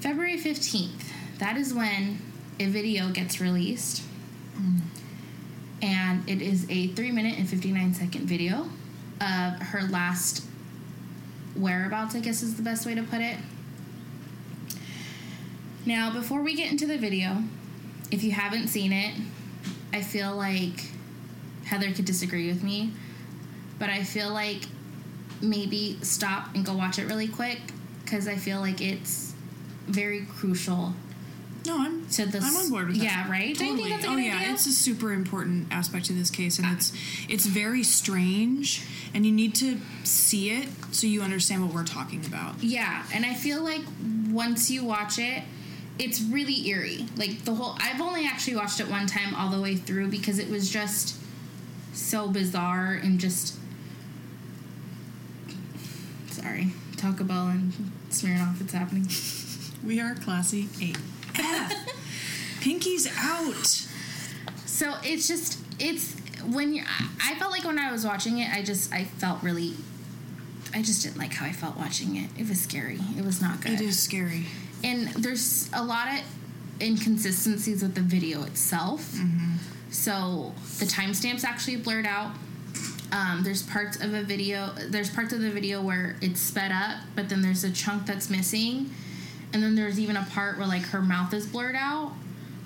[0.00, 1.12] February fifteenth.
[1.38, 2.18] That is when
[2.60, 4.02] a video gets released,
[5.82, 8.68] and it is a three minute and fifty nine second video
[9.20, 10.44] of her last
[11.56, 13.36] whereabouts, I guess is the best way to put it.
[15.86, 17.42] Now, before we get into the video,
[18.10, 19.14] if you haven't seen it,
[19.92, 20.92] I feel like
[21.64, 22.92] Heather could disagree with me,
[23.78, 24.62] but I feel like
[25.40, 27.60] maybe stop and go watch it really quick
[28.04, 29.32] because I feel like it's
[29.86, 30.92] very crucial
[31.66, 32.34] No, I'm this.
[32.34, 33.04] I'm on board with that.
[33.04, 33.56] Yeah, right.
[33.56, 33.82] Totally.
[33.82, 34.52] think that's a oh yeah, idea?
[34.52, 36.92] it's a super important aspect to this case, and uh, it's
[37.28, 42.24] it's very strange, and you need to see it so you understand what we're talking
[42.24, 42.62] about.
[42.62, 43.82] Yeah, and I feel like
[44.30, 45.42] once you watch it,
[45.98, 47.06] it's really eerie.
[47.16, 50.38] Like the whole I've only actually watched it one time all the way through because
[50.38, 51.16] it was just
[51.92, 53.56] so bizarre and just
[56.28, 56.68] sorry.
[56.96, 57.72] Taco Bell and
[58.10, 59.08] Smirnoff, it's happening.
[59.86, 60.98] We are classy eight.
[62.60, 63.86] Pinky's out.
[64.66, 66.14] So it's just it's
[66.46, 69.42] when you I I felt like when I was watching it, I just I felt
[69.42, 69.74] really
[70.74, 72.30] I just didn't like how I felt watching it.
[72.38, 72.98] It was scary.
[73.18, 73.72] It was not good.
[73.72, 74.46] It is scary.
[74.84, 76.20] and there's a lot of
[76.80, 79.14] inconsistencies with the video itself.
[79.90, 82.32] So the timestamps actually blurred out.
[83.12, 84.70] Um, there's parts of a video.
[84.88, 88.30] There's parts of the video where it's sped up, but then there's a chunk that's
[88.30, 88.90] missing,
[89.52, 92.12] and then there's even a part where like her mouth is blurred out.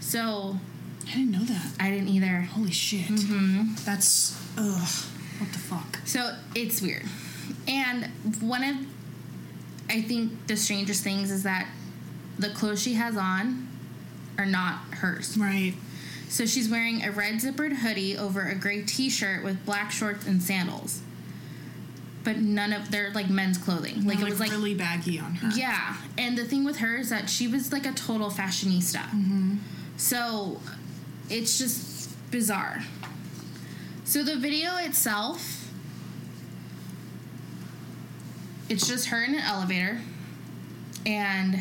[0.00, 0.58] So
[1.08, 1.72] I didn't know that.
[1.80, 2.42] I didn't either.
[2.42, 3.06] Holy shit.
[3.06, 3.74] Mm-hmm.
[3.84, 5.10] That's ugh.
[5.38, 5.98] What the fuck?
[6.04, 7.04] So it's weird.
[7.66, 8.06] And
[8.40, 8.76] one of,
[9.90, 11.68] I think, the strangest things is that
[12.38, 13.68] the clothes she has on
[14.38, 15.36] are not hers.
[15.36, 15.74] Right.
[16.28, 20.26] So she's wearing a red zippered hoodie over a gray t shirt with black shorts
[20.26, 21.00] and sandals.
[22.24, 24.06] But none of, they're like men's clothing.
[24.06, 25.50] Like Like, it was like, really baggy on her.
[25.54, 25.96] yeah.
[26.16, 29.02] And the thing with her is that she was like a total fashionista.
[29.10, 29.56] Mm-hmm.
[29.98, 30.60] So
[31.28, 32.82] it's just bizarre.
[34.04, 35.70] So the video itself,
[38.68, 40.00] it's just her in an elevator,
[41.06, 41.60] and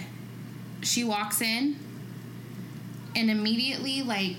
[0.81, 1.77] she walks in,
[3.15, 4.37] and immediately, like,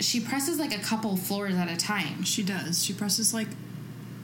[0.00, 2.24] she presses like a couple floors at a time.
[2.24, 2.82] She does.
[2.84, 3.48] She presses like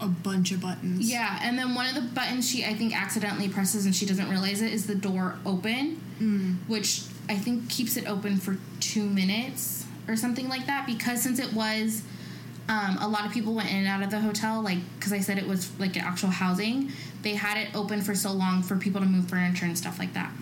[0.00, 1.10] a bunch of buttons.
[1.10, 4.28] Yeah, and then one of the buttons she I think accidentally presses and she doesn't
[4.28, 6.00] realize it is the door open,
[6.66, 10.86] which I think keeps it open for two minutes or something like that.
[10.86, 12.02] Because since it was,
[12.68, 15.20] um, a lot of people went in and out of the hotel, like because I
[15.20, 16.92] said it was like an actual housing.
[17.22, 20.14] They had it open for so long for people to move furniture and stuff like
[20.14, 20.32] that.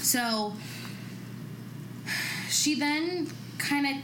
[0.00, 0.54] So
[2.48, 4.02] she then kind of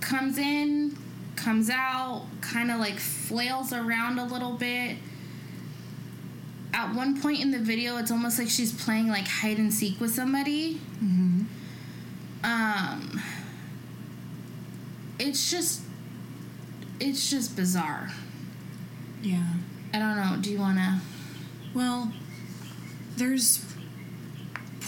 [0.00, 0.96] comes in,
[1.36, 4.96] comes out, kind of like flails around a little bit.
[6.74, 10.00] At one point in the video, it's almost like she's playing like hide and seek
[10.00, 10.80] with somebody.
[12.44, 13.20] Um,
[15.18, 15.82] it's just,
[16.98, 18.10] it's just bizarre.
[19.22, 19.44] Yeah.
[19.94, 20.38] I don't know.
[20.40, 21.00] Do you want to?
[21.74, 22.12] Well,
[23.16, 23.64] there's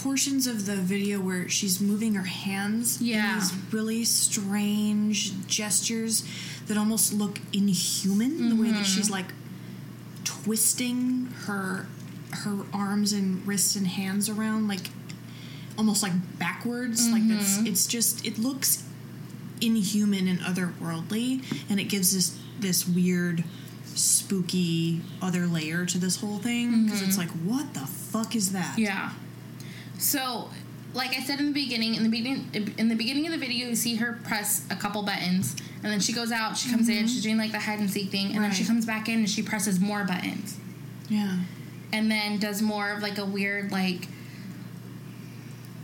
[0.05, 3.33] portions of the video where she's moving her hands Yeah.
[3.33, 6.23] in these really strange gestures
[6.67, 9.13] that almost look inhuman the way that she's mm-hmm.
[9.13, 9.33] like
[10.23, 11.87] twisting her
[12.43, 14.91] her arms and wrists and hands around like
[15.75, 17.09] almost like backwards.
[17.09, 17.65] Like that's mm-hmm.
[17.65, 18.83] it's just it looks
[19.59, 23.43] inhuman and otherworldly and it gives this this weird
[23.85, 27.21] spooky other layer to this whole thing because it's mm-hmm.
[27.21, 28.77] like what the fuck is that?
[28.77, 29.09] Yeah.
[29.97, 30.49] So,
[30.93, 33.67] like I said in the beginning, in the beginning, in the beginning of the video,
[33.67, 36.57] you see her press a couple buttons, and then she goes out.
[36.57, 37.07] She comes in.
[37.07, 37.23] She's mm-hmm.
[37.23, 39.41] doing like the hide and seek thing, and then she comes back in and she
[39.41, 40.57] presses more buttons,
[41.09, 41.37] yeah
[41.95, 44.07] and then does more of like a weird like.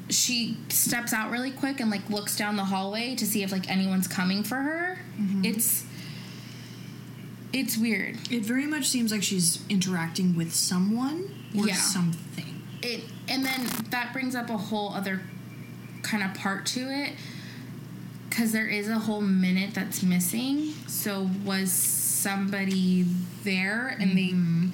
[0.09, 3.69] She steps out really quick and like looks down the hallway to see if like
[3.69, 4.99] anyone's coming for her.
[5.19, 5.45] Mm-hmm.
[5.45, 5.85] It's.
[7.53, 8.17] It's weird.
[8.31, 11.75] it very much seems like she's interacting with someone or Yeah.
[11.75, 15.21] something it and then that brings up a whole other
[16.01, 17.13] kind of part to it
[18.29, 20.73] because there is a whole minute that's missing.
[20.87, 23.05] So was somebody
[23.43, 24.69] there and they mm-hmm.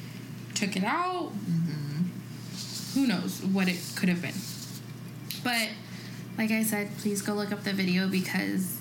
[0.55, 1.33] took it out?
[1.33, 2.99] Mm-hmm.
[2.99, 4.33] Who knows what it could have been.
[5.43, 5.69] But
[6.37, 8.79] like i said please go look up the video because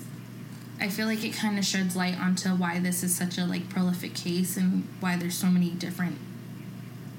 [0.79, 3.69] I feel like it kind of sheds light onto why this is such a like
[3.69, 6.17] prolific case and why there's so many different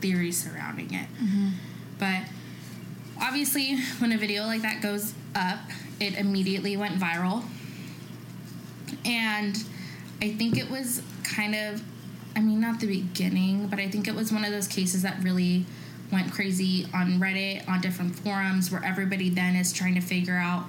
[0.01, 1.09] theories surrounding it.
[1.21, 1.49] Mm-hmm.
[1.99, 2.23] But
[3.21, 5.59] obviously, when a video like that goes up,
[6.01, 7.45] it immediately went viral.
[9.05, 9.57] And
[10.21, 11.83] I think it was kind of,
[12.37, 15.23] I mean, not the beginning, but I think it was one of those cases that
[15.23, 15.65] really
[16.11, 20.65] went crazy on Reddit, on different forums, where everybody then is trying to figure out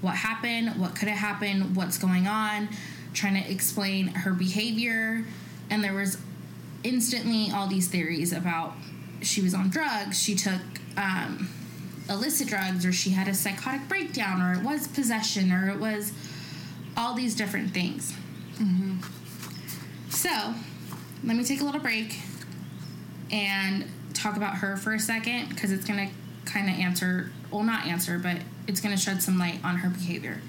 [0.00, 2.68] what happened, what could have happened, what's going on,
[3.14, 5.24] trying to explain her behavior.
[5.70, 6.18] And there was
[6.84, 8.74] instantly all these theories about
[9.22, 10.60] she was on drugs, she took
[10.96, 11.48] um,
[12.08, 16.12] illicit drugs, or she had a psychotic breakdown, or it was possession, or it was
[16.96, 18.14] all these different things.
[20.10, 20.54] So,
[21.24, 22.18] let me take a little break
[23.30, 27.62] and talk about her for a second because it's going to kind of answer, well,
[27.62, 28.36] not answer, but
[28.68, 30.40] it's going to shed some light on her behavior.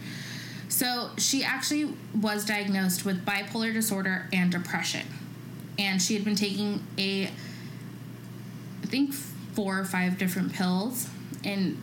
[0.69, 5.07] So, she actually was diagnosed with bipolar disorder and depression.
[5.79, 11.09] And she had been taking a, I think, four or five different pills.
[11.43, 11.81] And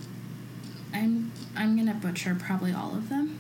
[0.93, 3.39] I'm, I'm to butcher probably all of them.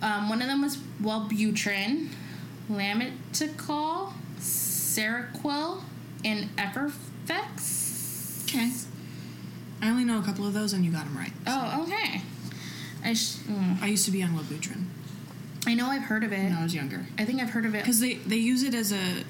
[0.00, 2.08] Um, one of them was Wellbutrin,
[2.70, 5.82] Lamictal, Seroquel,
[6.24, 8.44] and Everfex.
[8.44, 8.70] Okay.
[9.80, 11.32] I only know a couple of those, and you got them right.
[11.46, 12.22] Oh, okay.
[13.04, 13.82] I sh- mm.
[13.82, 14.84] I used to be on Wellbutrin
[15.66, 16.38] I know I've heard of it.
[16.38, 17.82] when I was younger I think I've heard of it.
[17.82, 19.24] because they they use it as a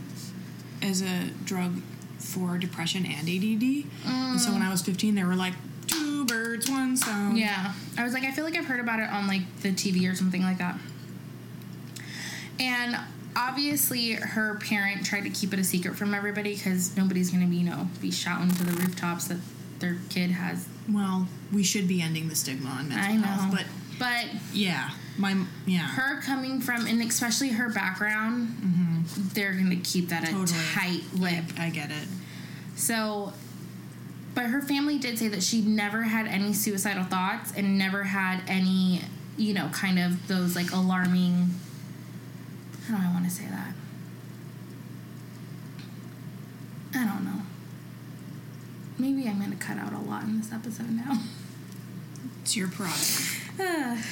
[0.83, 1.81] as a drug
[2.22, 3.85] for depression and ADD.
[4.06, 4.54] And so mm.
[4.54, 5.54] when I was 15, they were like
[5.87, 7.37] two birds, one stone.
[7.37, 7.72] Yeah.
[7.98, 10.14] I was like, I feel like I've heard about it on like the TV or
[10.14, 10.78] something like that.
[12.58, 12.96] And
[13.37, 17.50] obviously, her parent tried to keep it a secret from everybody because nobody's going to
[17.50, 19.38] be, you know, be shouting to the rooftops that
[19.80, 20.68] their kid has.
[20.90, 23.26] Well, we should be ending the stigma on mental I know.
[23.26, 23.64] health, but
[23.98, 25.78] But yeah, my yeah.
[25.81, 30.44] her coming from, and especially her background, they're going to keep that a Mm-hmm.
[30.44, 30.61] Totally.
[30.72, 31.44] tight lip.
[31.59, 32.09] I get it.
[32.74, 33.33] So,
[34.35, 38.42] but her family did say that she never had any suicidal thoughts and never had
[38.48, 39.02] any,
[39.37, 41.50] you know, kind of those like alarming.
[42.88, 43.74] How do I want to say that?
[46.94, 47.42] I don't know.
[48.98, 51.18] Maybe I'm going to cut out a lot in this episode now.
[52.42, 53.41] It's your prerogative.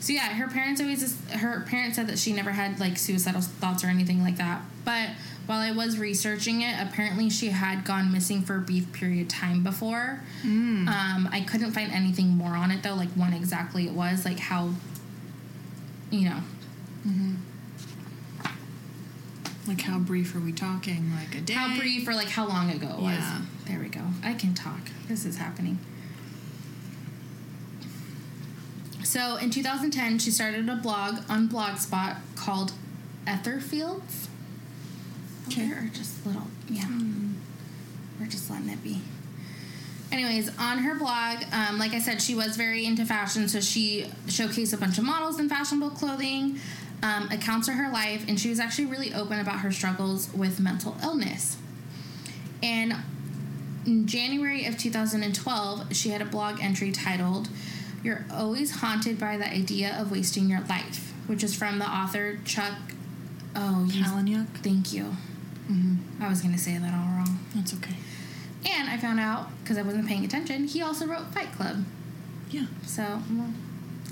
[0.00, 3.82] So yeah, her parents always her parents said that she never had like suicidal thoughts
[3.82, 4.62] or anything like that.
[4.84, 5.08] But
[5.46, 9.28] while I was researching it, apparently she had gone missing for a brief period of
[9.28, 10.22] time before.
[10.44, 14.38] Um, I couldn't find anything more on it though, like when exactly it was, like
[14.38, 14.70] how,
[16.10, 16.38] you know,
[19.66, 21.10] Like how brief are we talking?
[21.16, 21.54] Like a day?
[21.54, 23.18] how brief or like how long ago it was.
[23.18, 23.40] Yeah.
[23.66, 24.02] There we go.
[24.22, 24.90] I can talk.
[25.08, 25.78] This is happening.
[29.06, 32.72] So in 2010, she started a blog on Blogspot called
[33.24, 34.26] Etherfields.
[35.46, 35.70] Okay.
[35.70, 36.88] Or just little, yeah.
[38.18, 39.02] We're just letting it be.
[40.10, 44.10] Anyways, on her blog, um, like I said, she was very into fashion, so she
[44.26, 46.58] showcased a bunch of models in fashionable clothing,
[47.04, 50.58] um, accounts of her life, and she was actually really open about her struggles with
[50.58, 51.58] mental illness.
[52.60, 52.96] And
[53.86, 57.48] in January of 2012, she had a blog entry titled,
[58.02, 62.38] You're Always Haunted by the Idea of Wasting Your Life, which is from the author
[62.44, 62.74] Chuck.
[63.54, 64.46] Oh, Palahniuk?
[64.62, 65.16] thank you.
[66.20, 67.38] I was going to say that all wrong.
[67.54, 67.94] That's okay.
[68.68, 71.84] And I found out, because I wasn't paying attention, he also wrote Fight Club.
[72.50, 72.66] Yeah.
[72.84, 73.52] So, well,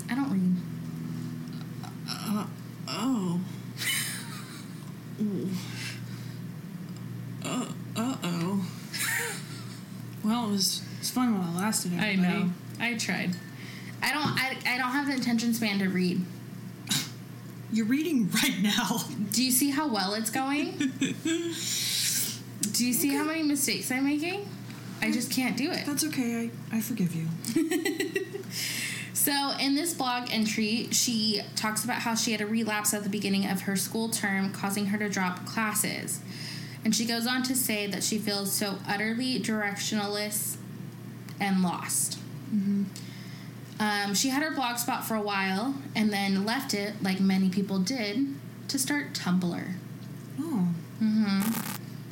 [0.09, 0.55] I don't read.
[2.09, 2.45] Uh,
[2.87, 3.39] oh.
[7.95, 8.65] Uh oh.
[10.23, 11.93] well, it was it's fun while it lasted.
[11.93, 12.27] Everybody.
[12.27, 12.49] I know.
[12.79, 13.31] I tried.
[14.05, 14.27] I don't.
[14.27, 16.21] I, I don't have the attention span to read.
[17.73, 19.03] You're reading right now.
[19.31, 20.77] Do you see how well it's going?
[20.77, 24.47] Do you see how many mistakes I'm making?
[25.01, 25.85] I just can't do it.
[25.85, 26.51] That's okay.
[26.71, 27.27] I, I forgive you.
[29.25, 33.09] So, in this blog entry, she talks about how she had a relapse at the
[33.09, 36.19] beginning of her school term, causing her to drop classes.
[36.83, 40.57] And she goes on to say that she feels so utterly directionless
[41.39, 42.19] and lost.
[42.53, 42.83] Mm-hmm.
[43.79, 47.49] Um, she had her blog spot for a while and then left it, like many
[47.49, 48.25] people did,
[48.69, 49.73] to start Tumblr.
[50.39, 50.67] Oh.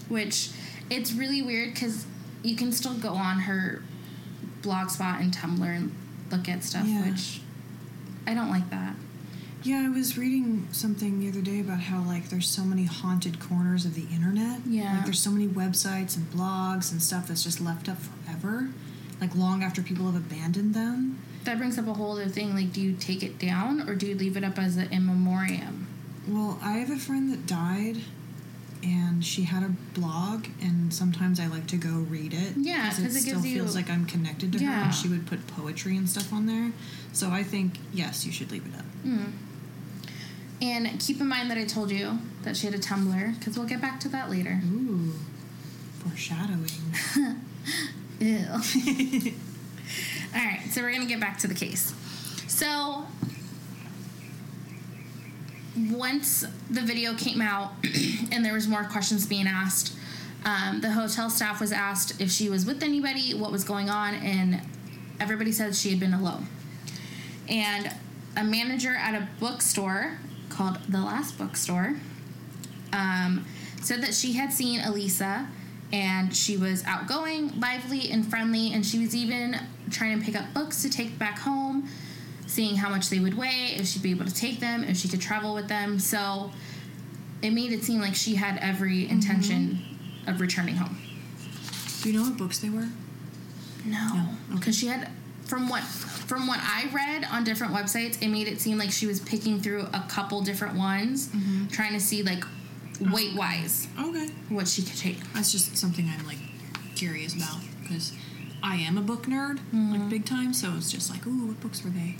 [0.10, 0.49] Which
[0.89, 2.06] it's really weird because
[2.43, 3.82] you can still go on her
[4.62, 5.95] blog spot and Tumblr and
[6.32, 7.10] look at stuff, Yeah.
[7.10, 7.41] which
[8.28, 8.95] I don't like that.
[9.63, 13.39] Yeah, I was reading something the other day about how like there's so many haunted
[13.39, 14.60] corners of the internet.
[14.67, 14.95] Yeah.
[14.97, 18.69] Like there's so many websites and blogs and stuff that's just left up forever,
[19.21, 21.19] like long after people have abandoned them.
[21.45, 22.53] That brings up a whole other thing.
[22.56, 25.06] Like, do you take it down or do you leave it up as an in
[25.06, 25.88] memoriam?
[26.27, 27.97] Well, I have a friend that died,
[28.82, 32.53] and she had a blog, and sometimes I like to go read it.
[32.58, 34.86] Yeah, 'cause it still gives you- feels like I'm connected to her, Yeah.
[34.86, 36.71] and she would put poetry and stuff on there.
[37.12, 38.86] So I think yes, you should leave it up.
[39.03, 39.32] Hmm.
[40.62, 43.67] And keep in mind that I told you that she had a Tumblr, because we'll
[43.67, 44.62] get back to that later.
[44.65, 45.13] Ooh,
[45.99, 46.69] foreshadowing.
[48.19, 49.34] Ew.
[50.35, 51.93] All right, so we're gonna get back to the case.
[52.47, 53.05] So
[55.91, 57.73] once the video came out
[58.31, 59.95] and there was more questions being asked,
[60.43, 64.15] um, the hotel staff was asked if she was with anybody, what was going on,
[64.15, 64.61] and
[65.19, 66.47] everybody said she had been alone.
[67.47, 67.93] And
[68.35, 70.17] a manager at a bookstore
[70.49, 71.95] called the Last Bookstore
[72.91, 73.45] um,
[73.81, 75.47] said that she had seen Elisa
[75.93, 79.56] and she was outgoing, lively, and friendly, and she was even
[79.91, 81.88] trying to pick up books to take back home,
[82.47, 85.08] seeing how much they would weigh, if she'd be able to take them, if she
[85.08, 85.99] could travel with them.
[85.99, 86.51] So
[87.43, 89.12] it made it seem like she had every mm-hmm.
[89.12, 89.79] intention
[90.25, 90.97] of returning home.
[92.01, 92.88] Do you know what books they were?
[93.86, 94.56] No, No, okay.
[94.56, 95.10] because she had
[95.45, 99.06] from what from what I read on different websites, it made it seem like she
[99.06, 101.67] was picking through a couple different ones, mm-hmm.
[101.67, 102.43] trying to see like
[102.99, 105.17] weight wise Okay, what she could take.
[105.34, 106.38] that's just something I'm like
[106.95, 108.13] curious about because
[108.62, 110.10] I am a book nerd, like mm-hmm.
[110.10, 110.53] big time.
[110.53, 112.15] So it's just like, ooh, what books were they?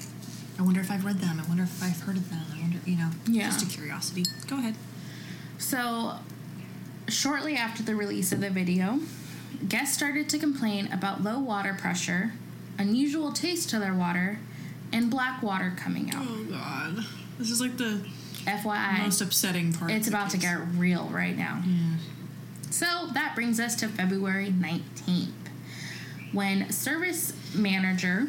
[0.60, 1.40] I wonder if I've read them.
[1.44, 2.46] I wonder if I've heard of them.
[2.54, 3.46] I wonder, you know, Yeah.
[3.46, 4.26] just a curiosity.
[4.48, 4.76] Go ahead.
[5.58, 6.16] So,
[7.08, 9.00] shortly after the release of the video,
[9.70, 12.34] guests started to complain about low water pressure,
[12.78, 14.40] unusual taste to their water,
[14.92, 16.26] and black water coming out.
[16.28, 17.06] Oh God,
[17.40, 18.02] this is like the
[18.46, 19.92] FYI, most upsetting part.
[19.92, 21.62] it's about to get real right now.
[21.66, 21.98] Yeah.
[22.70, 25.32] So that brings us to February 19th,
[26.32, 28.28] when service manager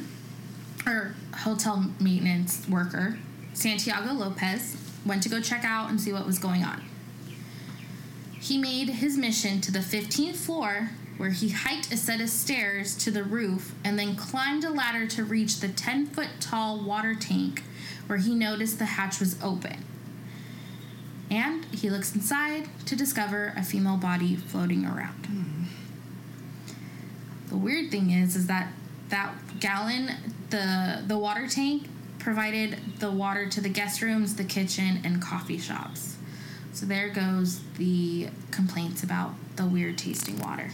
[0.86, 3.18] or hotel maintenance worker
[3.54, 6.82] Santiago Lopez went to go check out and see what was going on.
[8.40, 12.96] He made his mission to the 15th floor where he hiked a set of stairs
[12.96, 17.14] to the roof and then climbed a ladder to reach the 10 foot tall water
[17.14, 17.62] tank
[18.08, 19.84] where he noticed the hatch was open
[21.34, 25.68] and he looks inside to discover a female body floating around.
[27.48, 28.72] The weird thing is, is that
[29.10, 30.10] that gallon,
[30.50, 35.58] the the water tank, provided the water to the guest rooms, the kitchen, and coffee
[35.58, 36.16] shops.
[36.72, 40.70] So there goes the complaints about the weird tasting water.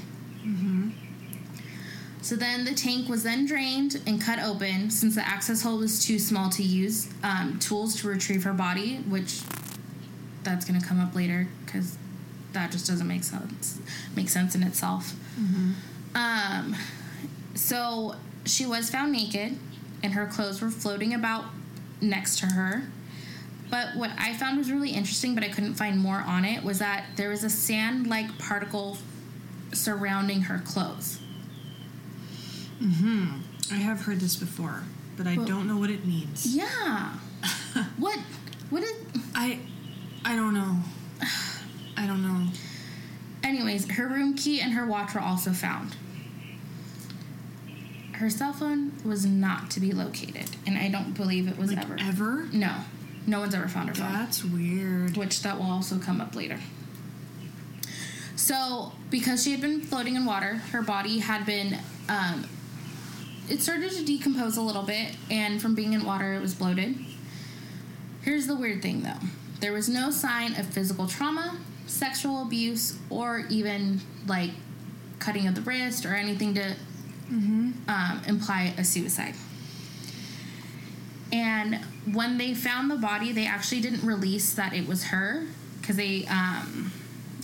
[2.22, 6.04] So then the tank was then drained and cut open since the access hole was
[6.04, 9.40] too small to use um, tools to retrieve her body, which
[10.42, 11.96] that's going to come up later because
[12.52, 13.80] that just doesn't make sense
[14.16, 15.14] make sense in itself.
[16.14, 16.74] Um,
[17.54, 19.56] so she was found naked,
[20.02, 21.44] and her clothes were floating about
[22.00, 22.84] next to her.
[23.70, 26.80] But what I found was really interesting, but I couldn't find more on it, was
[26.80, 28.98] that there was a sand-like particle
[29.72, 31.20] surrounding her clothes.
[32.80, 33.26] Hmm.
[33.70, 34.82] I have heard this before,
[35.16, 36.46] but I Well- don't know what it means.
[36.46, 37.10] Yeah.
[37.98, 38.18] what?
[38.70, 38.92] What is?
[39.34, 39.60] I,
[40.24, 40.76] I don't know.
[41.96, 42.50] I don't know.
[43.42, 45.96] Anyways, her room key and her watch were also found.
[48.12, 51.84] Her cell phone was not to be located, and I don't believe it was Like
[51.84, 51.96] ever.
[52.00, 52.48] ever?
[52.52, 52.74] No,
[53.26, 55.16] no one's ever found her phone, That's weird.
[55.16, 56.58] which that will also come up later.
[58.36, 61.78] So, because she had been floating in water, her body had been.
[62.08, 62.46] Um,
[63.48, 66.96] it started to decompose a little bit, and from being in water, it was bloated.
[68.22, 69.18] Here's the weird thing though
[69.60, 74.50] there was no sign of physical trauma, sexual abuse, or even like
[75.18, 76.74] cutting of the wrist or anything to
[77.30, 79.34] um, imply a suicide.
[81.32, 81.76] And
[82.12, 85.46] when they found the body, they actually didn't release that it was her
[85.80, 86.92] because they, um,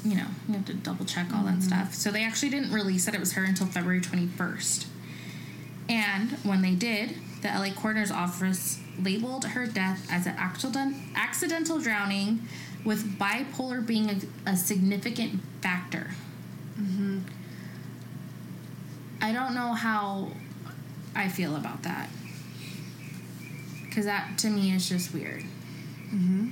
[0.05, 1.94] you know, you have to double check all that stuff.
[1.94, 4.87] So they actually didn't release that it was her until February 21st.
[5.88, 11.79] And when they did, the LA coroner's office labeled her death as an accident, accidental
[11.79, 12.47] drowning,
[12.85, 16.11] with bipolar being a, a significant factor.
[16.81, 17.21] Mm-hmm.
[19.21, 20.29] I don't know how
[21.15, 22.11] I feel about that.
[23.83, 25.42] Because that to me is just weird.
[26.15, 26.51] Mm-hmm.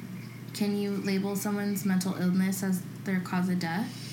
[0.55, 4.04] Can you label someone's mental illness as their cause of death?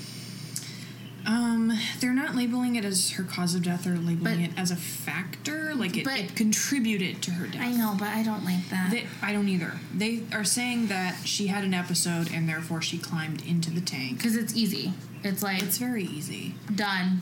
[1.28, 4.72] Um, they're not labeling it as her cause of death or labeling But- it as
[4.72, 5.74] a factor.
[5.76, 7.62] Like it, it contributed to her death.
[7.62, 8.90] I know, but I don't like that.
[8.92, 9.74] They, I don't either.
[9.96, 14.18] They are saying that she had an episode and therefore she climbed into the tank.
[14.18, 14.94] Because it's easy.
[15.24, 16.56] It's like It's very easy.
[16.74, 17.22] done,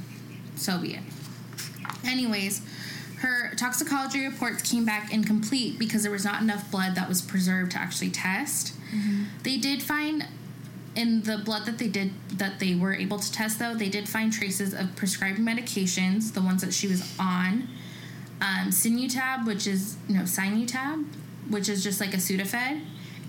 [0.56, 1.04] so be it.
[2.06, 2.62] Anyways,
[3.18, 7.72] Her toxicology reports came back incomplete because there was not enough blood that was preserved
[7.74, 8.74] to actually test.
[9.43, 10.26] They did find
[11.00, 14.08] in the blood that they did that they were able to test though they did
[14.08, 17.68] find traces of prescribed medications the ones that she was on
[18.41, 21.06] um, sinutab which is no sinutab
[21.50, 22.82] which is just like a sudafed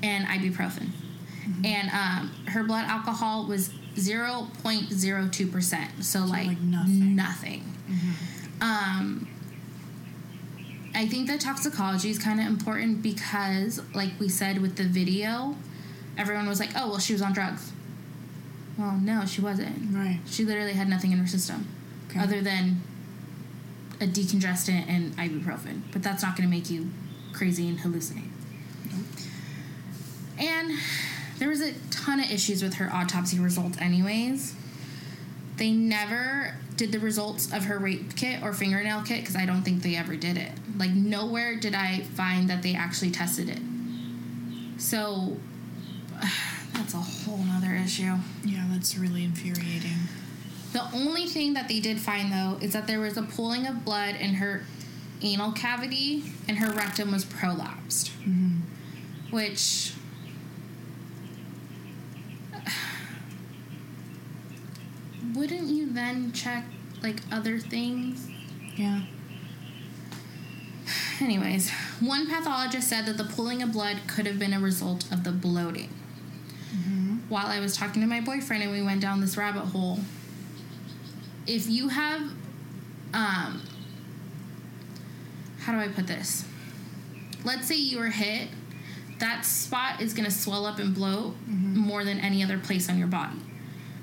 [0.02, 0.88] and ibuprofen
[1.64, 7.16] and um, her blood alcohol was 0.02% so, like, like nothing.
[7.16, 7.64] nothing.
[8.60, 9.28] um,
[10.94, 15.56] I think that toxicology is kind of important because, like we said with the video,
[16.20, 17.72] everyone was like, "Oh, well, she was on drugs."
[18.78, 19.94] Well, no, she wasn't.
[19.94, 20.20] Right.
[20.26, 21.66] She literally had nothing in her system
[22.10, 22.20] Okay.
[22.20, 22.80] other than
[24.00, 25.82] a decongestant and ibuprofen.
[25.92, 26.88] But that's not going to make you
[27.32, 28.28] crazy and hallucinate.
[30.38, 30.72] And
[31.38, 34.54] there was a ton of issues with her autopsy results, anyways.
[35.56, 39.62] They never did the results of her rape kit or fingernail kit because I don't
[39.62, 40.52] think they ever did it.
[40.78, 43.60] Like, nowhere did I find that they actually tested it.
[44.80, 45.36] So,
[46.72, 48.14] that's a whole nother issue.
[48.44, 49.98] Yeah, that's really infuriating.
[50.72, 53.84] The only thing that they did find, though, is that there was a pooling of
[53.84, 54.62] blood in her
[55.22, 58.10] anal cavity and her rectum was prolapsed.
[58.22, 58.58] Mm-hmm.
[59.30, 59.94] Which.
[65.34, 66.64] Wouldn't you then check,
[67.02, 68.28] like, other things?
[68.76, 69.02] Yeah.
[71.20, 75.24] Anyways, one pathologist said that the pooling of blood could have been a result of
[75.24, 75.90] the bloating.
[76.74, 77.16] Mm-hmm.
[77.28, 80.00] While I was talking to my boyfriend and we went down this rabbit hole,
[81.46, 82.22] if you have,
[83.12, 83.62] um,
[85.60, 86.44] how do I put this?
[87.44, 88.48] Let's say you were hit,
[89.18, 91.78] that spot is going to swell up and bloat mm-hmm.
[91.78, 93.38] more than any other place on your body.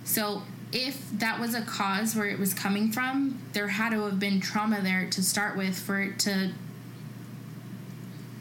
[0.03, 4.19] So if that was a cause where it was coming from, there had to have
[4.19, 6.51] been trauma there to start with for it to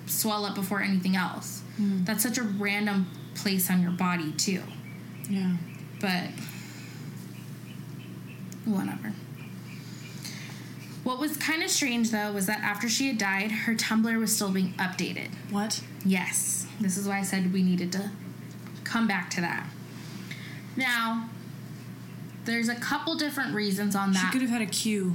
[0.07, 1.63] swell up before anything else.
[1.81, 2.05] Mm.
[2.07, 3.07] That's such a random
[3.37, 4.63] place on your body too.
[5.29, 5.57] Yeah.
[6.01, 6.31] But
[8.65, 9.13] whatever.
[11.05, 14.35] What was kind of strange though was that after she had died, her Tumblr was
[14.35, 15.29] still being updated.
[15.51, 15.83] What?
[16.05, 16.67] Yes.
[16.81, 18.11] This is why I said we needed to
[18.85, 19.69] come back to that.
[20.77, 21.29] Now,
[22.45, 24.27] there's a couple different reasons on that.
[24.27, 25.15] She could have had a queue.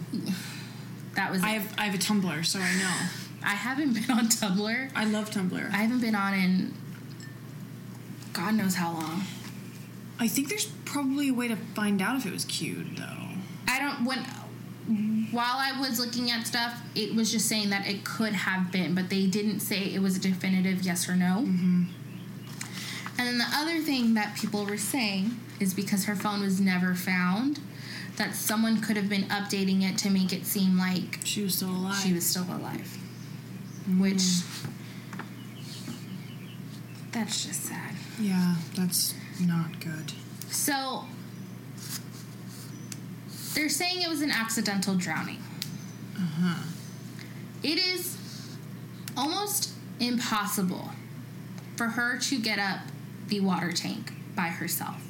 [1.15, 2.95] that was I have I have a Tumblr, so I know.
[3.43, 4.91] I haven't been on Tumblr.
[4.95, 5.73] I love Tumblr.
[5.73, 6.73] I haven't been on in
[8.33, 9.23] God knows how long.
[10.19, 13.27] I think there's probably a way to find out if it was queued, though.
[13.67, 14.19] I don't when
[15.31, 18.93] while I was looking at stuff, it was just saying that it could have been,
[18.93, 21.45] but they didn't say it was a definitive yes or no.
[21.45, 21.83] Mm-hmm.
[23.17, 26.95] And then the other thing that people were saying is because her phone was never
[26.95, 27.59] found,
[28.17, 31.69] that someone could have been updating it to make it seem like She was still
[31.69, 31.95] alive.
[32.03, 32.97] she was still alive.
[33.89, 34.01] Mm.
[34.01, 34.41] Which
[37.11, 37.90] that's just sad.
[38.21, 40.13] Yeah, that's not good.
[40.49, 41.05] So
[43.55, 45.41] they're saying it was an accidental drowning.
[46.15, 46.63] Uh huh.
[47.63, 48.17] It is
[49.17, 50.91] almost impossible
[51.75, 52.81] for her to get up
[53.27, 55.01] the water tank by herself.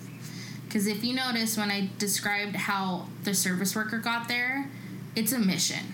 [0.66, 4.70] Because if you notice, when I described how the service worker got there,
[5.18, 5.93] it's a mission.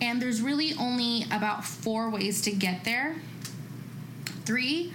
[0.00, 3.16] And there's really only about four ways to get there.
[4.44, 4.92] Three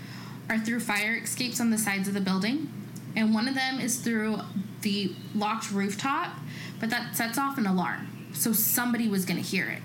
[0.50, 2.72] are through fire escapes on the sides of the building,
[3.16, 4.40] and one of them is through
[4.82, 6.38] the locked rooftop,
[6.80, 8.08] but that sets off an alarm.
[8.34, 9.82] So somebody was going to hear it.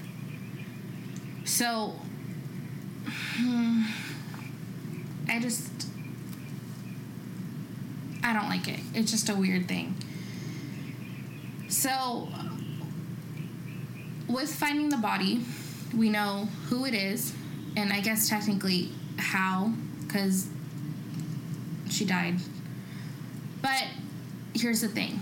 [1.44, 1.94] So,
[5.28, 5.70] I just.
[8.24, 8.78] I don't like it.
[8.94, 9.96] It's just a weird thing.
[11.68, 12.28] So,
[14.28, 15.44] with finding the body,
[15.96, 17.34] we know who it is,
[17.76, 19.72] and I guess technically how,
[20.06, 20.48] because
[21.92, 22.36] she died.
[23.60, 23.84] But
[24.54, 25.20] here's the thing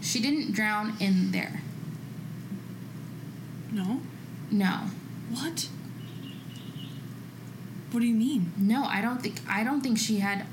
[0.00, 1.60] she didn't drown in there.
[3.70, 4.00] No?
[4.50, 4.80] No.
[5.30, 5.68] What?
[7.90, 8.52] What do you mean?
[8.56, 10.46] No, I don't think I don't think she had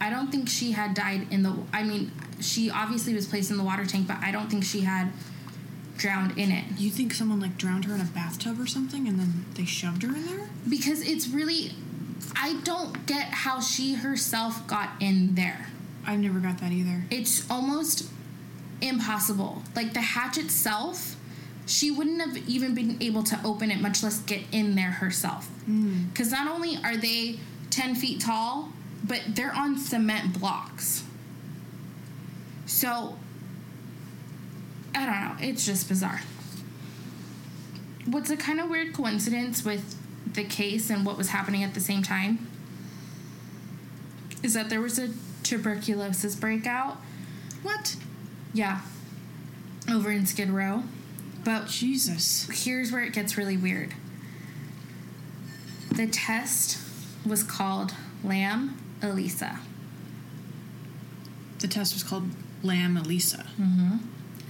[0.00, 3.56] I don't think she had died in the I mean, she obviously was placed in
[3.56, 5.12] the water tank, but I don't think she had
[5.96, 6.64] drowned in it.
[6.78, 10.02] You think someone like drowned her in a bathtub or something and then they shoved
[10.02, 10.48] her in there?
[10.68, 11.72] Because it's really
[12.36, 15.66] I don't get how she herself got in there.
[16.06, 17.04] I've never got that either.
[17.10, 18.10] It's almost
[18.80, 19.62] impossible.
[19.74, 21.16] Like the hatch itself,
[21.66, 25.48] she wouldn't have even been able to open it, much less get in there herself.
[25.68, 26.12] Mm.
[26.12, 27.38] Because not only are they
[27.70, 28.72] 10 feet tall,
[29.04, 31.04] but they're on cement blocks.
[32.66, 33.16] So,
[34.94, 35.48] I don't know.
[35.48, 36.20] It's just bizarre.
[38.06, 39.96] what's a kind of weird coincidence with
[40.26, 42.46] the case and what was happening at the same time
[44.42, 45.10] is that there was a
[45.42, 46.96] tuberculosis breakout.
[47.62, 47.96] What?
[48.52, 48.80] Yeah.
[49.90, 50.84] Over in Skid Row.
[51.44, 52.48] But Jesus.
[52.64, 53.94] here's where it gets really weird.
[55.92, 56.78] The test
[57.26, 57.94] was called
[58.24, 59.58] Lam Elisa.
[61.58, 62.30] The test was called
[62.62, 63.46] Lam Elisa.
[63.60, 63.96] Mm-hmm.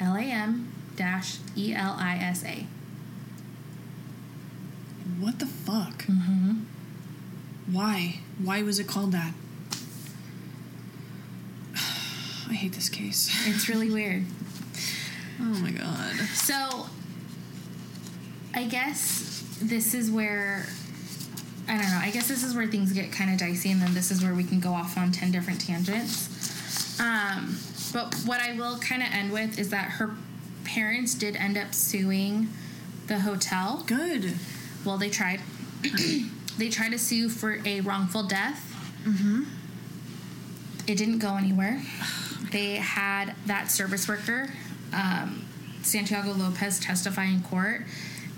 [0.01, 2.67] L A M dash E L I S A.
[5.21, 6.05] What the fuck?
[6.05, 6.61] Mm-hmm.
[7.73, 8.21] Why?
[8.43, 9.33] Why was it called that?
[11.75, 13.31] I hate this case.
[13.49, 14.25] It's really weird.
[15.41, 16.15] Oh my god.
[16.35, 16.87] So,
[18.55, 20.67] I guess this is where
[21.69, 22.01] I don't know.
[22.01, 24.35] I guess this is where things get kind of dicey, and then this is where
[24.35, 27.01] we can go off on ten different tangents.
[27.01, 27.57] Um,
[27.93, 30.15] but what I will kind of end with is that her
[30.65, 32.49] parents did end up suing
[33.07, 33.85] the hotel.
[33.87, 34.35] Good.
[34.85, 35.41] Well, they tried.
[36.59, 38.69] they tried to sue for a wrongful death.
[39.05, 39.45] Mm-hmm.
[40.87, 41.81] It didn't go anywhere.
[42.51, 44.51] They had that service worker,
[44.93, 45.45] um,
[45.83, 47.83] Santiago Lopez, testify in court,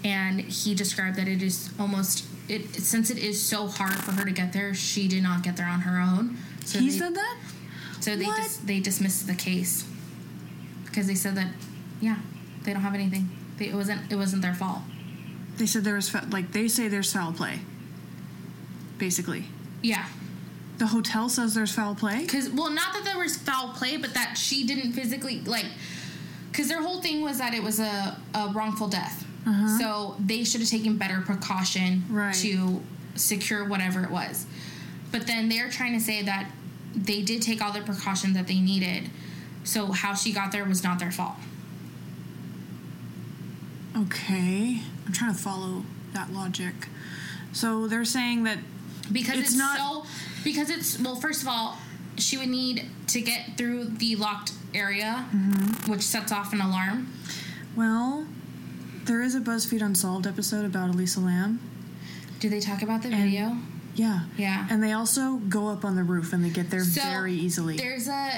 [0.05, 4.25] and he described that it is almost it since it is so hard for her
[4.25, 4.75] to get there.
[4.75, 6.37] She did not get there on her own.
[6.65, 7.39] So he they, said that?
[8.01, 9.87] so they dis- they dismissed the case
[10.85, 11.49] because they said that
[12.01, 12.17] yeah
[12.63, 13.29] they don't have anything.
[13.57, 14.83] They, it wasn't it wasn't their fault.
[15.57, 17.61] They said there was fa- like they say there's foul play.
[18.99, 19.45] Basically,
[19.83, 20.07] Yeah,
[20.79, 22.21] the hotel says there's foul play.
[22.23, 25.67] Because, well, not that there was foul play, but that she didn't physically, like,
[26.51, 29.25] because their whole thing was that it was a, a wrongful death.
[29.47, 29.79] Uh-huh.
[29.79, 32.35] So they should have taken better precaution Right.
[32.37, 32.81] to
[33.17, 34.47] secure whatever it was.
[35.13, 36.51] But then they're trying to say that
[36.95, 39.11] they did take all the precautions that they needed.
[39.65, 41.35] So how she got there was not their fault.
[43.97, 46.89] Okay, I'm trying to follow that logic.
[47.53, 48.59] So they're saying that
[49.13, 50.05] because It's it's, not- so
[50.45, 51.77] because it's well first of all
[52.17, 55.91] she would need to get through the locked area Mm-hmm.
[55.91, 57.13] which sets off an alarm
[57.77, 58.27] well,
[59.05, 61.61] there is a BuzzFeed Unsolved episode about Elisa Lam.
[62.41, 63.59] do they talk about the And- video
[63.95, 64.21] Yeah.
[64.39, 67.35] yeah And they also go up on the roof and they get there So, very
[67.35, 67.77] easily.
[67.77, 68.31] there's a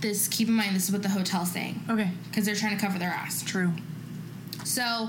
[0.00, 2.84] this keep in mind this is what the hotel's saying Okay, because they're trying to
[2.84, 3.72] cover their ass true.
[4.64, 5.08] so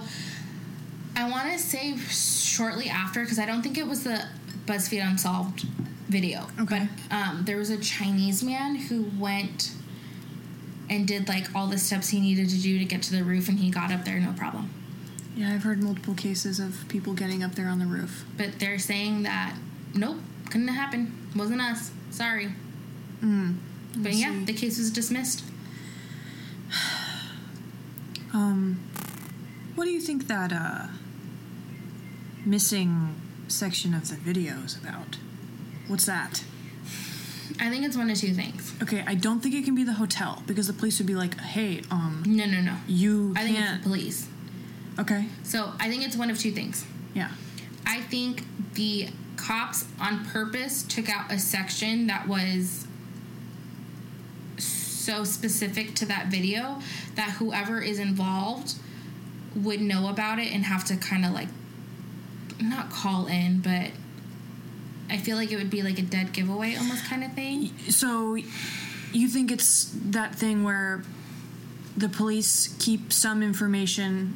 [1.16, 4.24] i want to say shortly after because i don't think it was the
[4.66, 5.66] buzzfeed unsolved
[6.08, 6.88] video Okay.
[7.10, 9.72] but um, there was a chinese man who went
[10.90, 13.50] and did like all the steps he needed to do to get to the roof
[13.50, 14.70] and he got up there no problem
[15.36, 18.24] Yeah, I've heard multiple cases of people getting up there on the roof.
[18.38, 19.56] but they're saying that
[19.96, 20.18] nope
[20.52, 22.50] couldn't happen wasn't us sorry
[23.24, 23.56] Mm.
[23.98, 25.44] but I yeah the case was dismissed
[28.34, 28.80] Um,
[29.76, 30.88] what do you think that uh,
[32.46, 33.16] missing
[33.48, 35.18] section of the video is about?
[35.88, 36.44] What's that?
[37.60, 39.94] i think it's one of two things Okay, I don't think it can be the
[39.94, 43.58] hotel because the police would be like, "Hey, um, no no no you i think
[43.58, 44.28] it's can't." the police
[45.00, 46.86] okay, So I think it's one of two things.
[47.14, 47.30] yeah,
[47.86, 48.44] I think
[48.74, 52.88] the cops on purpose took out a section that was
[54.58, 56.82] so specific to that video
[57.16, 58.74] that whoever is involved
[59.56, 61.50] would know about it and have to kind of like
[62.62, 63.92] not call in, but
[65.10, 67.72] I feel like it would be like a dead giveaway almost kind of thing.
[67.90, 68.36] So
[69.12, 71.04] you think it's that thing where
[71.96, 74.36] the police keep some information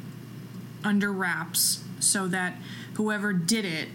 [0.84, 2.54] under wraps so that
[2.94, 3.88] whoever did it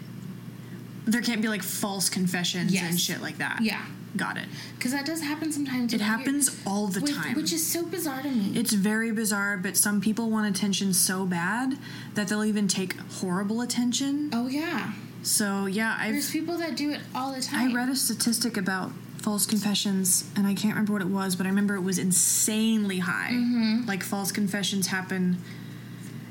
[1.06, 3.60] there can't be like false confessions and shit like that.
[3.62, 3.84] Yeah.
[4.16, 4.46] Got it.
[4.76, 5.92] Because that does happen sometimes.
[5.92, 7.34] It happens all the with- time.
[7.36, 8.52] Which is so bizarre to me.
[8.58, 11.76] It's very bizarre, but some people want attention so bad
[12.14, 14.30] that they'll even take horrible attention.
[14.32, 14.92] oh, yeah.
[15.22, 17.70] So yeah, There's I've people that do it all the time.
[17.70, 21.46] I read a statistic about false confessions, and I can't remember what it was, but
[21.46, 23.30] I remember it was insanely high.
[23.32, 23.86] Mm-hmm.
[23.88, 25.38] Like false confessions happen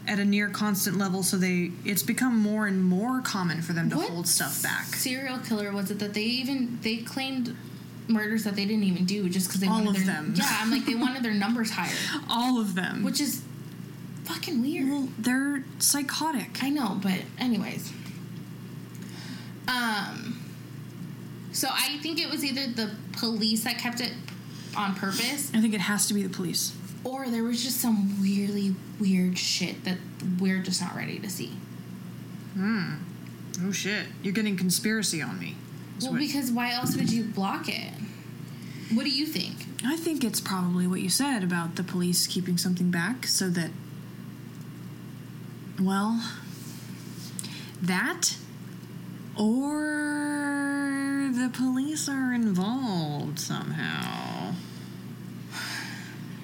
[0.08, 3.90] at a near constant level, so they it's become more and more common for them
[3.90, 4.86] to What hold stuff back.
[4.96, 7.54] serial killer was it that they even they claimed
[8.08, 10.34] murders that they didn't even do just because they All wanted of their them.
[10.36, 11.96] yeah I'm like they wanted their numbers higher
[12.30, 13.04] All of them.
[13.04, 13.42] which is
[14.26, 16.64] fucking weird well, they're psychotic.
[16.64, 17.92] I know but anyways
[19.68, 20.42] um
[21.52, 24.12] so I think it was either the police that kept it
[24.76, 26.76] on purpose I think it has to be the police.
[27.04, 29.98] or there was just some really weird shit that
[30.40, 31.54] we're just not ready to see
[32.54, 32.94] Hmm.
[33.66, 34.06] Oh shit!
[34.24, 35.56] You're getting conspiracy on me.
[35.98, 37.92] Is well what- because why else would you block it
[38.94, 42.58] what do you think I think it's probably what you said about the police keeping
[42.58, 43.72] something back so that
[45.80, 46.24] Well,
[47.82, 48.36] that
[49.36, 54.54] or the police are involved somehow.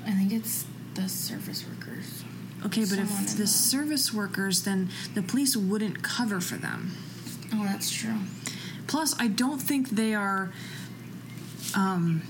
[0.06, 2.24] I think it's the service workers.
[2.66, 3.50] Okay, but Someone if the involved.
[3.50, 6.92] service workers, then the police wouldn't cover for them.
[7.54, 8.18] Oh, that's true.
[8.92, 10.52] Plus, I don't think they are.
[11.74, 12.22] Um,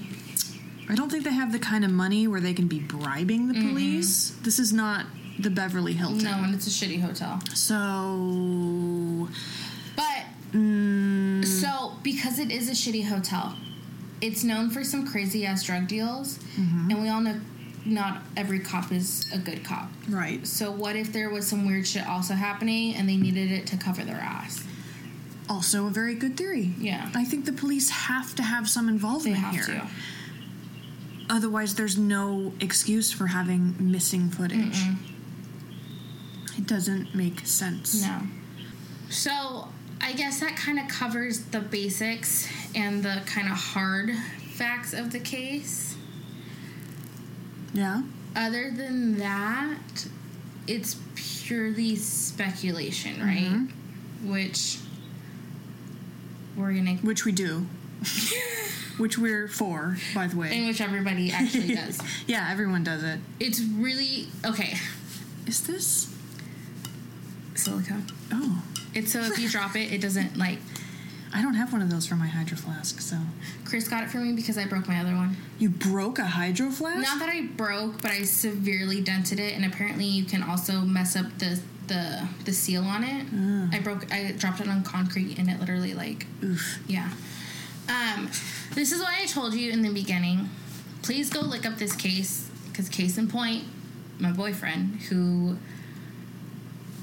[0.88, 3.56] I don't think they have the kind of money where they can be bribing the
[3.56, 4.30] police.
[4.44, 5.08] This is not
[5.40, 6.20] the Beverly Hilton.
[6.24, 7.42] No, and it's a shitty hotel.
[7.56, 9.28] So,
[9.96, 13.58] But mm, so because it is a shitty hotel,
[14.22, 17.42] it's known for some crazy ass drug deals, and we all know
[17.86, 19.90] not every cop is a good cop.
[20.08, 20.46] right.
[20.46, 23.78] So what if there was some weird shit also happening and they needed it to
[23.78, 24.64] cover their ass?
[25.52, 26.74] Also, a very good theory.
[26.80, 27.10] Yeah.
[27.14, 29.66] I think the police have to have some involvement They have here.
[29.66, 29.88] to.
[31.30, 34.78] Otherwise, there's no excuse for having missing footage.
[36.58, 38.02] It doesn't make sense.
[38.02, 38.22] No.
[39.10, 39.68] So
[40.00, 44.12] I guess that kind of covers the basics and the kind of hard
[44.54, 45.98] facts of the case.
[47.74, 48.04] Yeah.
[48.38, 50.08] Other than that,
[50.66, 53.52] it's purely speculation, right?
[53.52, 54.32] Mm-hmm.
[54.32, 54.78] Which
[56.56, 57.66] we're gonna, Which we do.
[58.98, 60.56] Which we're for, by the way.
[60.56, 62.00] in which everybody actually does.
[62.28, 63.20] yeah, everyone does it.
[63.40, 64.76] It's really okay.
[65.48, 66.14] Is this?
[67.56, 68.06] Silicone.
[68.32, 70.60] Oh, It's so if you drop it, it doesn't like.
[71.34, 73.00] I don't have one of those for my hydro flask.
[73.00, 73.16] So
[73.64, 75.38] Chris got it for me because I broke my other one.
[75.60, 77.02] you broke a hydro flask?
[77.02, 81.16] Not that I broke, but I severely dented it, and apparently you can also mess
[81.16, 81.60] up the
[81.92, 83.26] the the seal on it.
[83.76, 84.12] I broke.
[84.14, 86.80] I dropped it on concrete, and it literally like Oof.
[86.88, 87.10] yeah.
[87.90, 88.30] Um,
[88.74, 90.50] this is why I told you in the beginning.
[91.02, 93.66] Please go look up this case because case in point,
[94.20, 95.58] my boyfriend who,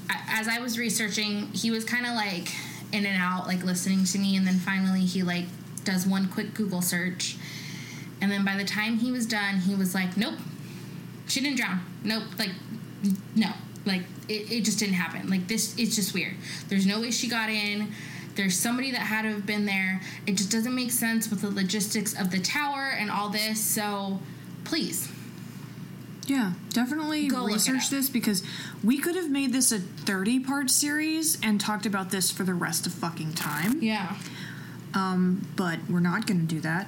[0.09, 2.49] as I was researching, he was kind of like
[2.91, 5.45] in and out, like listening to me, and then finally he like
[5.83, 7.37] does one quick Google search,
[8.21, 10.39] and then by the time he was done, he was like, "Nope,
[11.27, 11.81] she didn't drown.
[12.03, 12.51] Nope, like
[13.35, 13.51] no,
[13.89, 15.29] like it, it just didn't happen.
[15.29, 16.35] Like this, it's just weird.
[16.69, 17.91] There's no way she got in."
[18.35, 19.99] There's somebody that had to have been there.
[20.25, 23.59] It just doesn't make sense with the logistics of the tower and all this.
[23.59, 24.19] So,
[24.63, 25.09] please,
[26.25, 28.41] Yeah, definitely Go research this because
[28.81, 32.53] we could have made this a 30 part series and talked about this for the
[32.53, 33.79] rest of fucking time.
[33.81, 34.15] yeah.
[34.93, 36.87] Um, but we're not going to do that.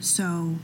[0.00, 0.56] So,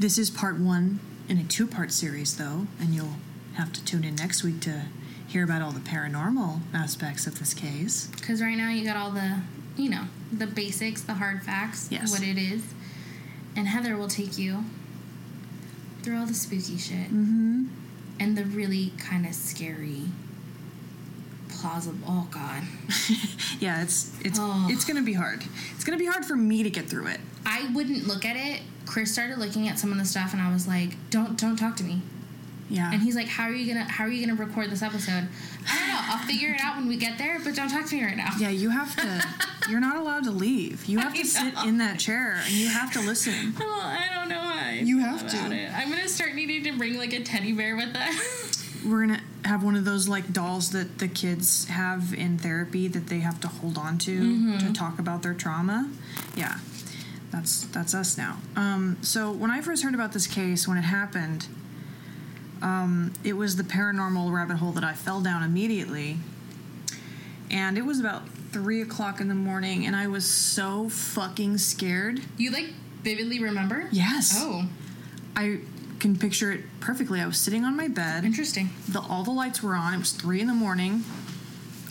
[0.00, 3.16] this is part one in a two part series, though, and you'll
[3.54, 4.86] have to tune in next week to
[5.26, 8.06] hear about all the paranormal aspects of this case.
[8.08, 9.40] Because right now you got all the,
[9.76, 12.10] you know, the basics, the hard facts, Yes.
[12.10, 12.62] what it is.
[13.56, 14.64] And Heather will take you
[16.02, 17.66] through all the spooky shit Mm-hmm.
[18.18, 20.02] and the really kind of scary,
[21.48, 21.98] plausible.
[22.06, 22.62] Oh, God.
[23.60, 24.66] Yeah, it's it's Oh.
[24.70, 25.44] it's going to be hard.
[25.74, 27.20] It's going to be hard for me to get through it.
[27.46, 28.62] I wouldn't look at it.
[28.86, 31.76] Chris started looking at some of the stuff, and I was like, "Don't, don't talk
[31.76, 32.02] to me."
[32.72, 32.90] Yeah.
[32.92, 35.28] And he's like, "How are you gonna, how are you gonna record this episode?"
[35.70, 36.00] I don't know.
[36.14, 38.30] I'll figure it out when we get there, but don't talk to me right now.
[38.38, 39.24] yeah, you have to.
[39.70, 40.86] You're not allowed to leave.
[40.86, 41.68] You have I to sit know.
[41.68, 43.54] in that chair and you have to listen.
[43.60, 45.36] Well, I don't know I You have to.
[45.54, 45.70] It.
[45.72, 48.82] I'm gonna start needing to bring like a teddy bear with us.
[48.84, 53.06] We're gonna have one of those like dolls that the kids have in therapy that
[53.08, 54.58] they have to hold on to Mm-hmm.
[54.66, 55.88] to talk about their trauma.
[56.34, 56.58] Yeah,
[57.30, 58.38] that's that's us now.
[58.56, 61.46] Um, so when I first heard about this case, when it happened,
[62.62, 66.16] um, it was the paranormal rabbit hole that I fell down immediately,
[67.50, 72.20] and it was about three o'clock in the morning, and I was so fucking scared.
[72.36, 73.88] you like vividly remember?
[73.90, 74.68] Yes, Oh,
[75.34, 75.60] I
[75.98, 77.20] can picture it perfectly.
[77.20, 78.24] I was sitting on my bed.
[78.24, 78.70] interesting.
[78.88, 79.94] the all the lights were on.
[79.94, 81.04] It was three in the morning.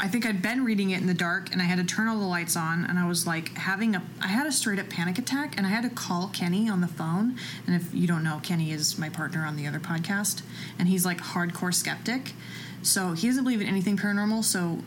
[0.03, 2.17] I think I'd been reading it in the dark, and I had to turn all
[2.19, 4.01] the lights on, and I was like having a.
[4.19, 6.87] I had a straight up panic attack, and I had to call Kenny on the
[6.87, 7.37] phone.
[7.67, 10.41] And if you don't know, Kenny is my partner on the other podcast,
[10.79, 12.33] and he's like hardcore skeptic,
[12.81, 14.43] so he doesn't believe in anything paranormal.
[14.43, 14.79] So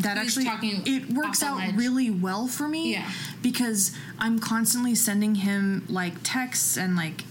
[0.00, 3.10] that He's actually it works out really well for me Yeah.
[3.42, 7.24] because I'm constantly sending him like texts and like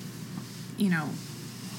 [0.77, 1.09] you know,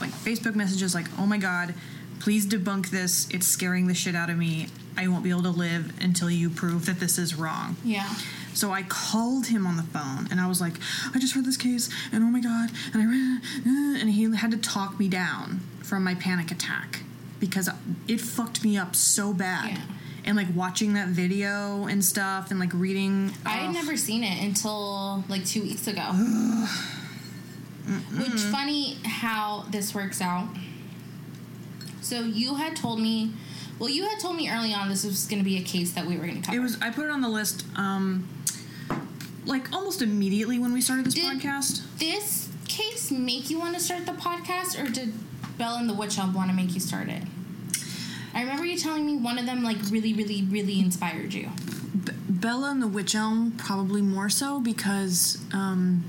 [0.01, 1.75] like Facebook messages like, "Oh my god,
[2.21, 3.29] please debunk this.
[3.31, 4.69] It's scaring the shit out of me.
[4.97, 8.09] I won't be able to live until you prove that this is wrong." Yeah.
[8.55, 10.75] So I called him on the phone and I was like,
[11.15, 14.35] "I just heard this case and oh my god." And I ran uh, and he
[14.37, 17.01] had to talk me down from my panic attack
[17.41, 17.71] because
[18.07, 19.71] it fucked me up so bad.
[19.71, 19.83] Yeah.
[20.25, 24.43] And like watching that video and stuff and like reading I had never seen it
[24.43, 26.03] until like two weeks ago.
[28.19, 30.49] Which funny how this works out.
[32.01, 33.33] So you had told me,
[33.79, 36.07] well, you had told me early on this was going to be a case that
[36.07, 36.57] we were going to cover.
[36.59, 36.81] It was.
[36.81, 37.65] I put it on the list.
[37.77, 38.29] Um,
[39.47, 41.83] like almost immediately when we started this Did- podcast.
[41.99, 45.13] this case make you want to start the podcast, or did
[45.57, 47.23] Bella and the Witch Elm want to make you start it?
[48.35, 51.49] I remember you telling me one of them like really, really, really inspired you.
[52.05, 56.05] B- Bella and the Witch Elm probably more so because um,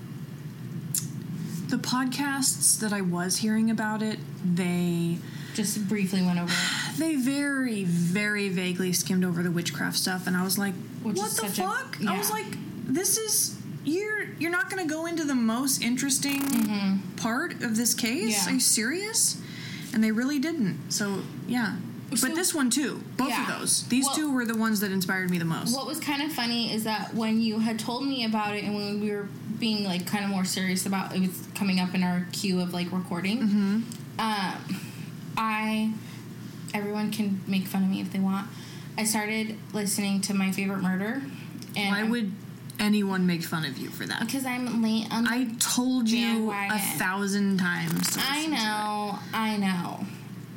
[1.69, 5.17] the podcasts that I was hearing about it, they
[5.55, 6.97] Just briefly went over it.
[6.97, 10.73] they very very vaguely skimmed over the witchcraft stuff, and I was like,
[11.03, 11.97] Which what the such a- fuck?
[12.07, 12.45] I was like,
[12.85, 13.55] this is.
[13.85, 18.37] You're you're not going to go into the most interesting part of this case.
[18.37, 18.47] Mm-hmm.
[18.47, 18.49] Yeah.
[18.51, 19.41] Are you serious?
[19.93, 20.91] And they really didn't.
[20.91, 21.77] So yeah,
[22.13, 23.01] So- but this one too.
[23.17, 23.41] Both Yeah.
[23.53, 23.83] of those.
[23.87, 25.73] These Well- two were the ones that inspired me the most.
[25.75, 28.75] What was kind of funny is that when you had told me about it and
[28.75, 29.27] when we were
[29.59, 32.73] being like kind of more serious about it was coming up in our queue of
[32.73, 33.81] like recording, Mm-hmm.
[34.19, 34.81] um,
[35.39, 35.93] I
[36.73, 38.47] everyone can make fun of me if they want.
[38.97, 41.21] I started listening to my favorite murder,
[41.75, 42.31] and Why would
[42.77, 44.19] anyone make fun of you for that?
[44.25, 45.27] because I'm late on.
[45.27, 48.17] I told you a thousand times.
[48.19, 48.59] I listen to it.
[48.59, 50.05] know, I know,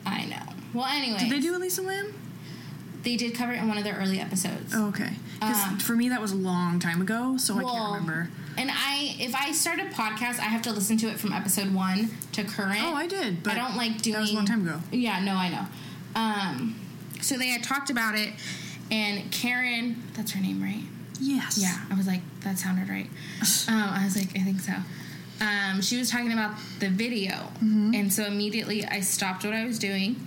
[0.04, 0.52] I know.
[0.74, 2.12] Well, anyway, Did they do Elisa Lam?
[3.04, 4.72] They did cover it in one of their early episodes.
[4.74, 5.10] Oh, okay.
[5.34, 8.30] Because Um, for me, that was a long time ago, so I can't remember.
[8.58, 11.72] And I, if I start a podcast, I have to listen to it from episode
[11.74, 12.80] one to current.
[12.82, 14.14] Oh, I did, but I don't like doing.
[14.14, 14.78] that was a long time ago.
[14.90, 15.66] Yeah, no, I know.
[16.14, 16.78] Um,
[17.20, 18.30] so they had talked about it,
[18.90, 20.82] and Karen, that's her name, right?
[21.20, 21.56] Yes.
[21.58, 23.06] Yeah, I was like, that sounded right.
[23.68, 24.72] um, I was like, I think so.
[25.40, 27.32] Um, she was talking about the video,
[27.62, 27.92] Mm-hmm.
[27.94, 30.26] and so immediately I stopped what I was doing.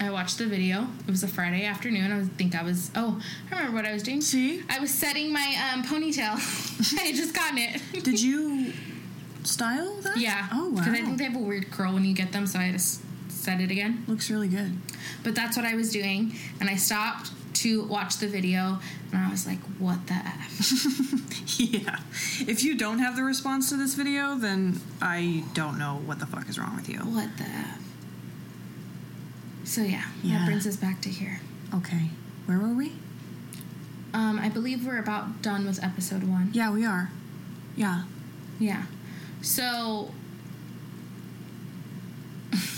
[0.00, 0.86] I watched the video.
[1.06, 2.12] It was a Friday afternoon.
[2.12, 2.90] I think I was.
[2.94, 3.20] Oh,
[3.50, 4.20] I remember what I was doing.
[4.20, 4.62] See?
[4.68, 6.34] I was setting my um, ponytail.
[6.98, 7.80] I had just gotten it.
[8.04, 8.72] Did you
[9.42, 10.16] style that?
[10.18, 10.48] yeah.
[10.52, 10.76] Oh wow.
[10.76, 12.78] Because I think they have a weird curl when you get them, so I had
[12.78, 12.84] to
[13.28, 14.04] set it again.
[14.06, 14.76] looks really good.
[15.24, 18.78] But that's what I was doing, and I stopped to watch the video,
[19.12, 21.98] and I was like, "What the f?" yeah.
[22.46, 26.26] If you don't have the response to this video, then I don't know what the
[26.26, 26.98] fuck is wrong with you.
[26.98, 27.80] What the f?
[29.68, 30.38] So yeah, Yeah.
[30.38, 31.40] that brings us back to here.
[31.74, 32.08] Okay.
[32.46, 32.92] Where were we?
[34.14, 36.48] Um, I believe we're about done with episode one.
[36.54, 37.10] Yeah, we are.
[37.76, 38.04] Yeah.
[38.58, 38.84] Yeah.
[39.42, 40.10] So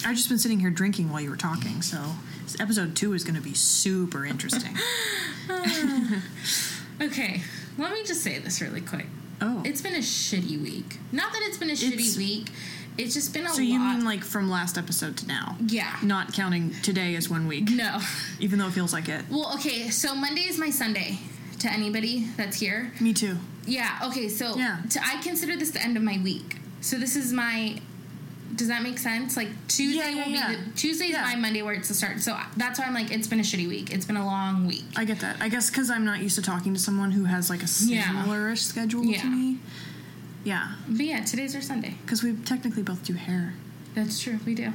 [0.05, 2.03] I've just been sitting here drinking while you were talking, so
[2.59, 4.76] episode two is going to be super interesting.
[7.01, 7.41] okay,
[7.78, 9.07] let me just say this really quick.
[9.41, 9.62] oh.
[9.64, 10.99] It's been a shitty week.
[11.12, 12.51] Not that it's been a shitty It's- week.
[12.99, 13.62] It's just been a so lot.
[13.62, 15.57] you mean like from last episode to now?
[15.66, 15.97] yeah.
[16.03, 17.99] Not counting today as one week, No.
[18.41, 19.24] even though it feels like it.
[19.30, 19.88] Well, okay.
[19.91, 21.18] So Monday is my Sunday.
[21.61, 22.91] To anybody that's here.
[23.03, 23.36] Me too.
[23.66, 23.99] Yeah.
[24.05, 24.28] Okay.
[24.30, 24.78] So Yeah.
[24.91, 26.57] To, I consider this the end of my week.
[26.80, 27.78] So this is my.
[28.55, 29.36] Does that make sense?
[29.36, 30.49] Like Tuesday Yeah, yeah, will yeah.
[30.49, 31.22] be the Tuesday is Yeah.
[31.22, 32.20] my Monday where it's the start.
[32.20, 33.93] So that's why I'm like it's been a shitty week.
[33.93, 34.84] It's been a long week.
[34.97, 35.36] I get that.
[35.41, 38.07] I guess because I'm not used to talking to someone who has like a Yeah.
[38.07, 39.20] similar-ish schedule Yeah.
[39.20, 39.50] to me.
[40.45, 41.97] Yeah, But yeah, today's our Sunday.
[42.03, 43.55] because we technically both do hair.
[43.95, 44.38] That's true.
[44.47, 44.72] We do.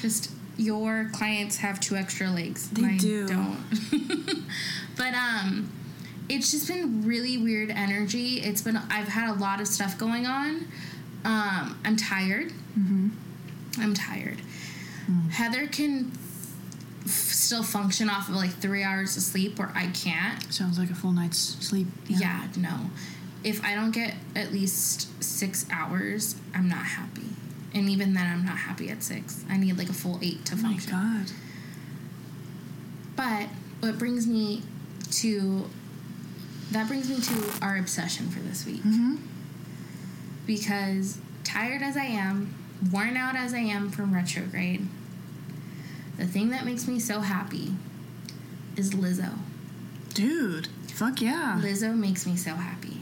[0.00, 2.68] Just your clients have two extra legs.
[2.70, 3.26] They Mine do.
[3.26, 3.58] Don't.
[4.96, 5.72] but um,
[6.28, 8.40] it's just been really weird energy.
[8.40, 8.76] It's been.
[8.76, 10.66] I've had a lot of stuff going on.
[11.24, 12.52] Um, I'm tired.
[12.78, 13.08] Mm-hmm.
[13.80, 14.38] I'm tired.
[15.10, 15.30] Mm.
[15.30, 16.12] Heather can
[17.04, 20.52] f- still function off of like three hours of sleep, where I can't.
[20.52, 21.86] Sounds like a full night's sleep.
[22.08, 22.90] Yeah, no.
[23.46, 27.28] If I don't get at least six hours, I'm not happy.
[27.72, 29.44] And even then, I'm not happy at six.
[29.48, 30.92] I need like a full eight to function.
[30.92, 31.32] Oh my god.
[33.14, 33.48] But
[33.80, 34.62] what brings me
[35.12, 35.70] to
[36.72, 38.82] that brings me to our obsession for this week.
[38.82, 39.16] Mm-hmm.
[40.44, 42.52] Because tired as I am,
[42.90, 44.88] worn out as I am from retrograde,
[46.18, 47.74] the thing that makes me so happy
[48.76, 49.38] is Lizzo.
[50.14, 51.60] Dude, fuck yeah.
[51.62, 52.95] Lizzo makes me so happy.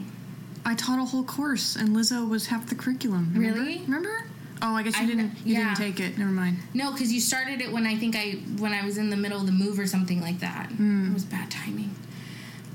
[0.65, 3.31] I taught a whole course, and Lizzo was half the curriculum.
[3.33, 3.59] Remember?
[3.59, 3.81] Really?
[3.81, 4.25] Remember?
[4.61, 5.31] Oh, I guess you I didn't.
[5.45, 5.75] You yeah.
[5.75, 6.17] didn't take it.
[6.17, 6.57] Never mind.
[6.73, 9.39] No, because you started it when I think I when I was in the middle
[9.39, 10.67] of the move or something like that.
[10.71, 11.11] Hmm.
[11.11, 11.93] It was bad timing.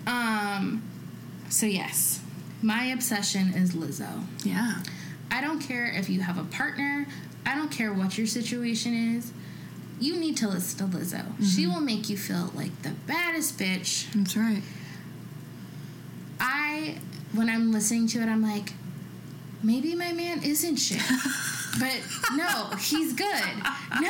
[0.07, 0.83] Um.
[1.49, 2.21] So yes,
[2.63, 4.25] my obsession is Lizzo.
[4.45, 4.83] Yeah.
[5.33, 7.07] I don't care if you have a partner.
[7.47, 9.33] I don't care what your situation is.
[9.99, 11.25] You need to listen to Lizzo.
[11.39, 11.75] She Mm-hmm.
[11.75, 14.11] will make you feel like the baddest bitch.
[14.13, 14.63] That's right.
[16.39, 16.97] I
[17.33, 18.73] when I'm listening to it, I'm like,
[19.63, 21.03] maybe my man isn't shit.
[21.79, 22.01] But
[22.35, 23.45] no, he's good.
[24.01, 24.09] No.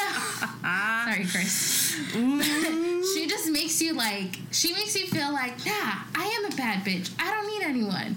[0.63, 1.95] Sorry, Chris.
[3.15, 6.85] she just makes you like, she makes you feel like, yeah, I am a bad
[6.85, 7.11] bitch.
[7.19, 8.17] I don't need anyone.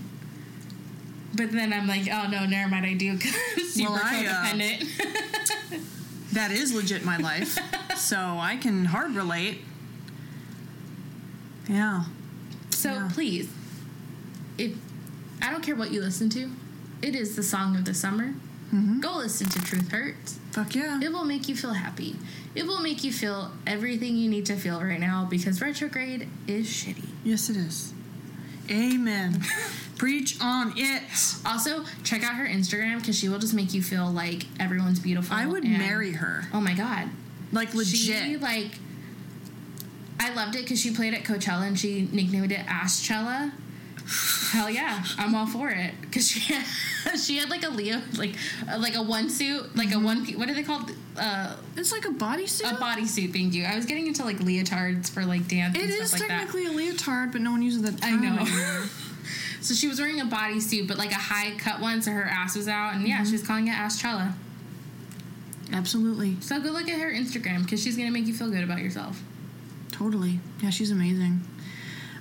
[1.35, 5.77] But then I'm like, oh no, never mind, I do because super Well, I, uh,
[6.33, 7.57] that is legit my life.
[7.97, 9.61] so I can hard relate.
[11.67, 12.03] Yeah.
[12.69, 13.09] So Yeah.
[13.13, 13.49] please,
[14.57, 14.73] if
[15.43, 16.49] I don't care what you listen to,
[17.01, 18.33] it is the song of the summer.
[18.73, 19.01] Mm-hmm.
[19.01, 20.39] Go listen to Truth Hurts.
[20.51, 20.99] Fuck yeah.
[21.03, 22.15] It will make you feel happy.
[22.55, 26.67] It will make you feel everything you need to feel right now because retrograde is
[26.67, 27.05] shitty.
[27.23, 27.93] Yes, it is.
[28.71, 29.41] Amen.
[29.97, 31.03] Preach on it.
[31.45, 35.35] Also, check out her Instagram because she will just make you feel like everyone's beautiful.
[35.35, 36.45] I would and- marry her.
[36.53, 37.09] Oh my god,
[37.51, 38.23] Like legit.
[38.23, 38.79] She like,
[40.19, 43.51] I loved it because she played at Coachella and she nicknamed it Aschella.
[44.51, 46.65] Hell yeah, I'm all for it because she had,
[47.19, 48.35] she had like a Leo like
[48.71, 52.05] uh, like a one suit like a one what are they called uh, it's like
[52.05, 52.71] a bodysuit.
[52.71, 53.31] a bodysuit.
[53.31, 53.63] Thank you.
[53.63, 55.75] I was getting into like leotards for like dance.
[55.77, 56.39] It and is stuff like that.
[56.47, 58.03] technically a leotard, but no one uses that.
[58.03, 58.45] I know.
[59.61, 62.57] So she was wearing a bodysuit, but like a high cut one, so her ass
[62.57, 63.07] was out, and Mm-hmm.
[63.11, 64.33] yeah, she was calling it Aschella.
[65.71, 66.35] Absolutely.
[66.41, 69.23] So go look at her Instagram because she's gonna make you feel good about yourself.
[69.91, 70.39] Totally.
[70.61, 71.41] Yeah, she's amazing.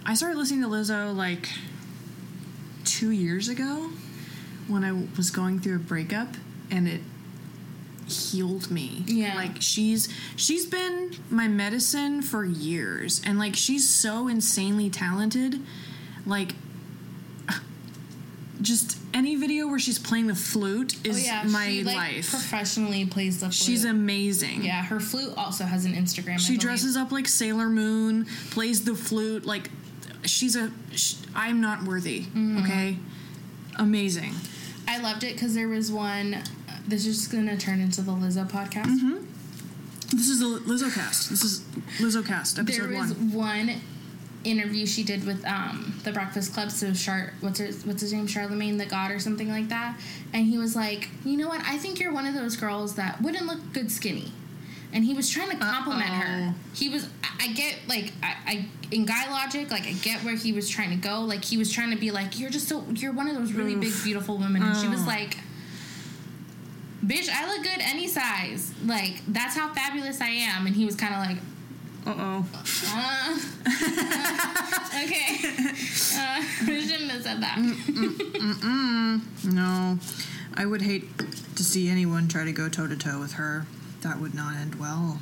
[0.07, 1.49] I started listening to Lizzo like
[2.85, 3.91] two years ago
[4.69, 6.29] when I was going through a breakup,
[6.71, 7.01] and it
[8.07, 9.05] healed me.
[9.07, 9.35] Yeah.
[9.35, 15.61] Like she's she's been my medicine for years, and like she's so insanely talented.
[16.27, 16.55] Like
[18.61, 22.31] just any video where she's playing the flute oh, is my Oh, she, like, life.
[22.31, 23.55] Professionally plays the flute.
[23.55, 24.65] she's amazing.
[24.65, 24.83] yeah.
[24.83, 26.39] Her flute also has an Instagram.
[26.39, 29.45] She dresses up like Sailor Moon, plays the flute.
[29.45, 29.71] Like,
[30.25, 30.71] she's a.
[30.95, 32.23] Sh- I'm not worthy.
[32.23, 32.59] Mm-hmm.
[32.65, 32.97] Okay,
[33.79, 34.35] amazing.
[34.89, 36.35] I loved it because there was one.
[36.35, 36.45] uh,
[36.87, 38.87] This is just gonna turn into the Lizzo podcast.
[38.87, 39.25] Mm-hmm.
[40.17, 41.31] This is the Lizzo cast.
[41.31, 41.61] This is
[41.99, 43.33] Lizzo cast episode there was one.
[43.69, 43.81] one.
[44.45, 46.71] interview she did with um, the Breakfast Club.
[46.71, 49.97] So Char, what's her, what's his name, Charlemagne the God or something like that.
[50.35, 51.63] And he was like, you know what?
[51.65, 54.33] I think you're one of those girls that wouldn't look good skinny.
[54.95, 56.49] And he was trying to compliment her.
[56.51, 56.55] Uh-oh.
[56.75, 60.37] He was, I, I get like, I, I in guy logic, like I get where
[60.37, 61.21] he was trying to go.
[61.23, 63.75] Like he was trying to be like, you're just so, you're one of those really
[63.75, 64.63] big, beautiful women.
[64.63, 65.07] And she was Oh.
[65.07, 65.37] like.
[67.05, 68.73] Bitch, I look good any size.
[68.87, 70.67] Like, that's how fabulous I am.
[70.69, 71.39] And he was kind of like,
[72.07, 72.47] Uh oh.
[72.55, 73.41] uh oh.
[75.05, 75.41] okay.
[76.15, 77.59] Uh, I shouldn't have said that.
[79.53, 79.99] No,
[80.55, 81.05] I would hate
[81.57, 83.67] to see anyone try to go toe to toe with her.
[84.03, 85.21] That would not end well.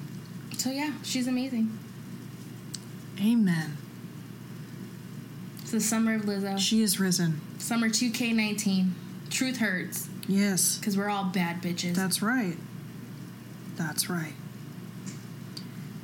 [0.56, 1.78] So yeah, she's amazing.
[3.20, 3.76] Amen.
[5.62, 6.58] It's the summer of Lizzo.
[6.58, 7.40] She is risen.
[7.58, 8.90] Summer 2K19.
[9.30, 11.94] Truth hurts Yes, because we're all bad bitches.
[11.94, 12.56] that's right.
[13.76, 14.32] That's right.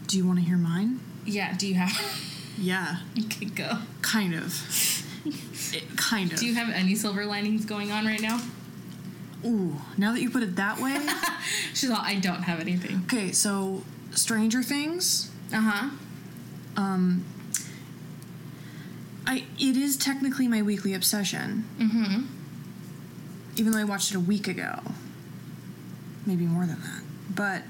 [0.06, 1.00] Do you want to hear mine?
[1.24, 1.54] yeah.
[1.56, 2.22] Do you have?
[2.58, 3.70] Yeah, okay, go.
[4.00, 4.54] kind of.
[5.74, 6.38] It- kind of.
[6.38, 8.40] Do you have any silver linings going on right now?
[9.44, 11.06] Ooh, now that you put it that way.
[11.74, 12.00] She's all.
[12.00, 13.02] I don't have anything.
[13.04, 13.82] okay, so
[14.12, 15.30] Stranger Things.
[15.52, 15.90] Uh huh.
[16.76, 17.24] Um,
[19.26, 22.22] I it is technically my weekly obsession, Mm-hmm.
[23.56, 24.80] even though I watched it a week ago.
[26.24, 27.02] Maybe more than that,
[27.34, 27.62] but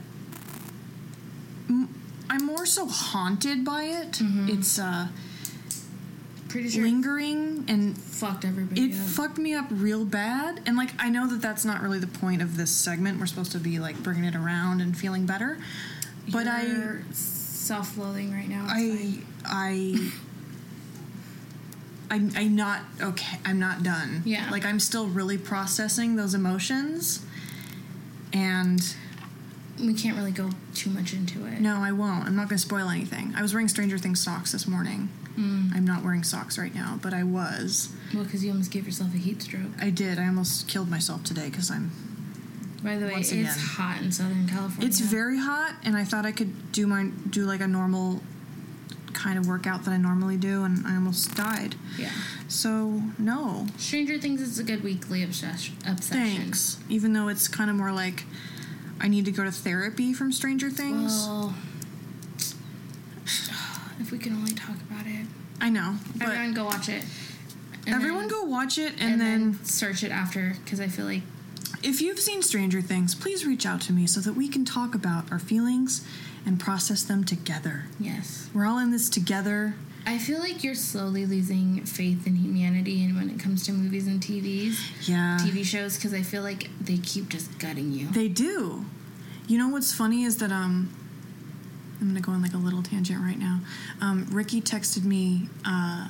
[1.69, 1.95] m-
[2.31, 4.13] I'm more so haunted by it.
[4.13, 4.49] Mm-hmm.
[4.49, 5.09] It's uh,
[6.57, 6.85] Pretty sure.
[6.85, 9.07] lingering and fucked everybody it up.
[9.09, 12.41] fucked me up real bad and like i know that that's not really the point
[12.43, 15.59] of this segment we're supposed to be like bringing it around and feeling better
[16.33, 18.67] but You're self-loathing right now.
[18.69, 20.13] I i
[22.09, 23.39] I, I'm not okay.
[23.45, 24.23] I'm not done.
[24.25, 24.49] Yeah.
[24.51, 27.25] Like I'm still really processing those emotions,
[28.33, 28.81] and
[29.81, 31.61] we can't really go too much into it.
[31.61, 32.25] no, I won't.
[32.27, 33.33] I'm not going to spoil anything.
[33.37, 35.09] I was wearing Stranger Things socks this morning.
[35.39, 35.75] Mm.
[35.75, 37.91] I'm not wearing socks right now, but I was.
[38.15, 39.73] Well, because you almost gave yourself a heat stroke.
[39.81, 40.19] I did.
[40.19, 41.91] I almost killed myself today because I'm
[42.83, 43.47] By the way, it's again.
[43.55, 44.87] hot in Southern California.
[44.89, 48.23] It's very hot, and I thought I could do my do like a normal
[49.13, 51.75] kind of workout that I normally do, and I almost died.
[51.99, 52.11] yeah.
[52.49, 55.75] So no, Stranger Things is a good weekly obsession.
[56.01, 56.79] thanks.
[56.89, 58.25] Even though it's kind of more like
[59.01, 61.27] I need to go to therapy from Stranger Things.
[61.27, 61.55] Well,
[64.01, 65.27] if we can only talk about it,
[65.61, 67.05] I know, but everyone go watch it.
[67.87, 71.05] Everyone then- go watch it, and, and, then, then, search it after because I feel
[71.07, 71.23] like
[71.83, 74.95] if you've seen Stranger Things, please reach out to me so that we can talk
[74.95, 76.05] about our feelings
[76.45, 77.85] and process them together.
[78.01, 79.75] yes, We're all in this together.
[80.09, 84.07] I feel like you're slowly losing faith in humanity, and when it comes to movies
[84.07, 84.79] and TVs,
[85.09, 85.37] Yeah.
[85.41, 88.09] TV shows, because I feel like they keep just gutting you.
[88.11, 88.85] They do.
[89.49, 90.91] You know what's funny is that um
[92.01, 93.61] I'm gonna go on like a little tangent right now.
[94.01, 96.09] Um, Ricky texted me uh,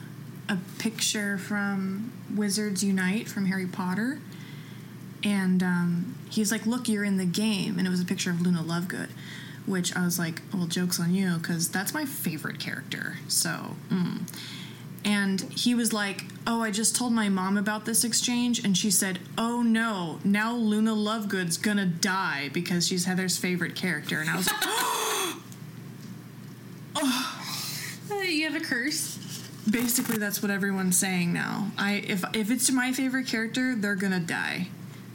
[0.48, 4.18] a picture from Wizards Unite from Harry Potter,
[5.22, 8.40] and um, he's like, "Look, you're in the game," and it was a picture of
[8.42, 9.08] Luna Lovegood,
[9.66, 13.18] which I was like, "Well, jokes on you," because that's my favorite character.
[13.28, 14.22] So, mm.
[15.04, 18.90] and he was like, "Oh, I just told my mom about this exchange, and she
[18.90, 24.36] said, "Oh no, now Luna Lovegood's gonna die because she's Heather's favorite character," and I
[24.36, 24.56] was like.
[26.96, 27.36] oh.
[28.28, 29.18] you have a curse.
[29.68, 31.70] Basically, that's what everyone's saying now.
[31.76, 34.68] I if if it's my favorite character, they're gonna die,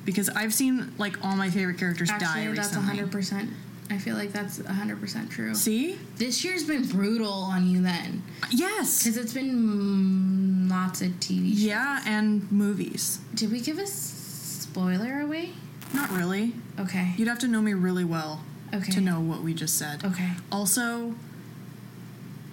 [0.04, 3.50] because I've seen like all my favorite characters die Actually, that's hundred percent.
[3.92, 5.54] I feel like that's hundred percent true.
[5.54, 5.98] See?
[6.16, 9.04] This year's been brutal on you then, Yes.
[9.04, 11.50] because it's been mm, lots of TV.
[11.52, 11.64] shows.
[11.64, 13.20] Yeah, and movies.
[13.36, 15.52] Did we give a spoiler away?
[15.94, 16.54] Not really.
[16.80, 17.14] Okay.
[17.18, 18.42] You'd have to know me really well
[18.74, 18.92] Okay.
[18.94, 20.06] to know what we just said.
[20.06, 20.32] Okay.
[20.52, 21.16] Also,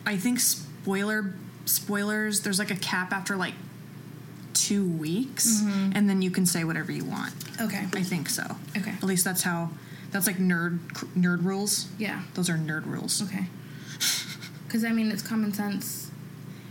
[0.05, 1.35] I think spoiler
[1.67, 2.41] spoilers.
[2.41, 3.55] There's like a cap after like
[4.55, 5.93] two weeks, Mm-hmm.
[5.95, 7.33] and then you can say whatever you want.
[7.61, 7.87] Okay.
[7.95, 8.57] I think so.
[8.77, 8.91] Okay.
[8.93, 9.71] At least that's how.
[10.11, 10.79] That's like nerd
[11.17, 11.87] nerd rules.
[11.99, 12.23] Yeah.
[12.35, 13.23] Those are nerd rules.
[13.23, 13.47] Okay.
[14.67, 16.11] Because I mean, it's common sense.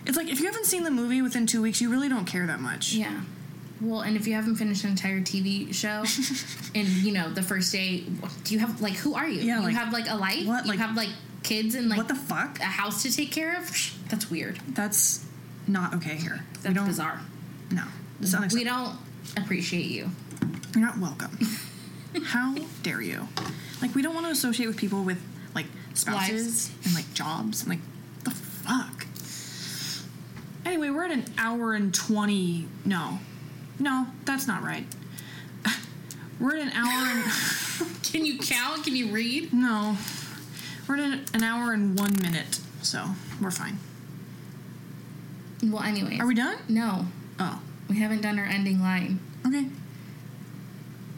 [0.06, 2.46] It's like if you haven't seen the movie within two weeks, you really don't care
[2.48, 2.94] that much.
[2.94, 3.22] Yeah.
[3.82, 6.04] Well, and if you haven't finished an entire TV show,
[6.76, 8.04] and you know the first day,
[8.44, 9.42] do you have like who are you?
[9.42, 10.46] Yeah, you like, have like a life.
[10.48, 11.10] what, You like- have like
[11.44, 12.60] kids and like what the fuck?
[12.60, 13.70] a house to take care of.
[14.10, 14.60] That's weird.
[14.70, 15.26] That's
[15.68, 16.44] not okay here.
[16.64, 17.22] That's bizarre.
[17.72, 17.84] No,
[18.22, 18.96] it's We don't
[19.36, 20.10] appreciate you.
[20.74, 21.38] You're not welcome.
[22.26, 23.28] How dare you?
[23.82, 25.22] Like, we don't want to associate with people with
[25.54, 26.86] like spouses Lives.
[26.86, 27.80] and like jobs and like
[28.24, 29.06] the fuck.
[30.66, 32.68] Anyway, we're at an hour and twenty.
[32.86, 33.20] No,
[33.80, 34.86] no, that's not right.
[36.40, 37.24] We're at an hour and
[38.04, 38.84] Can you count?
[38.84, 39.54] Can you read?
[39.54, 39.98] no,
[40.88, 42.60] we're at an hour and one minute.
[42.82, 43.06] So
[43.42, 43.80] we're fine.
[45.64, 46.18] Well, anyway.
[46.20, 46.58] Are we done?
[46.70, 47.08] No,
[47.40, 49.68] Oh, we haven't done our ending line okay.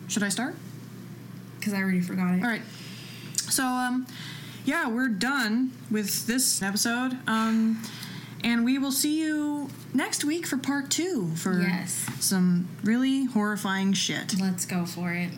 [0.08, 0.56] Should I start?
[1.60, 2.44] Because I already forgot it.
[2.44, 2.62] All right.
[3.50, 4.08] So, um,
[4.66, 7.18] yeah, we're done with this episode.
[7.28, 7.82] Um,
[8.44, 12.06] and we will see you next week for part two for Yes.
[12.20, 14.36] some really horrifying shit.
[14.40, 15.32] Let's go for it.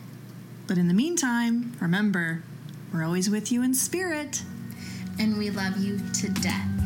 [0.66, 2.42] But in the meantime, remember,
[2.92, 4.42] we're always with you in spirit.
[5.18, 6.81] And we love you to death.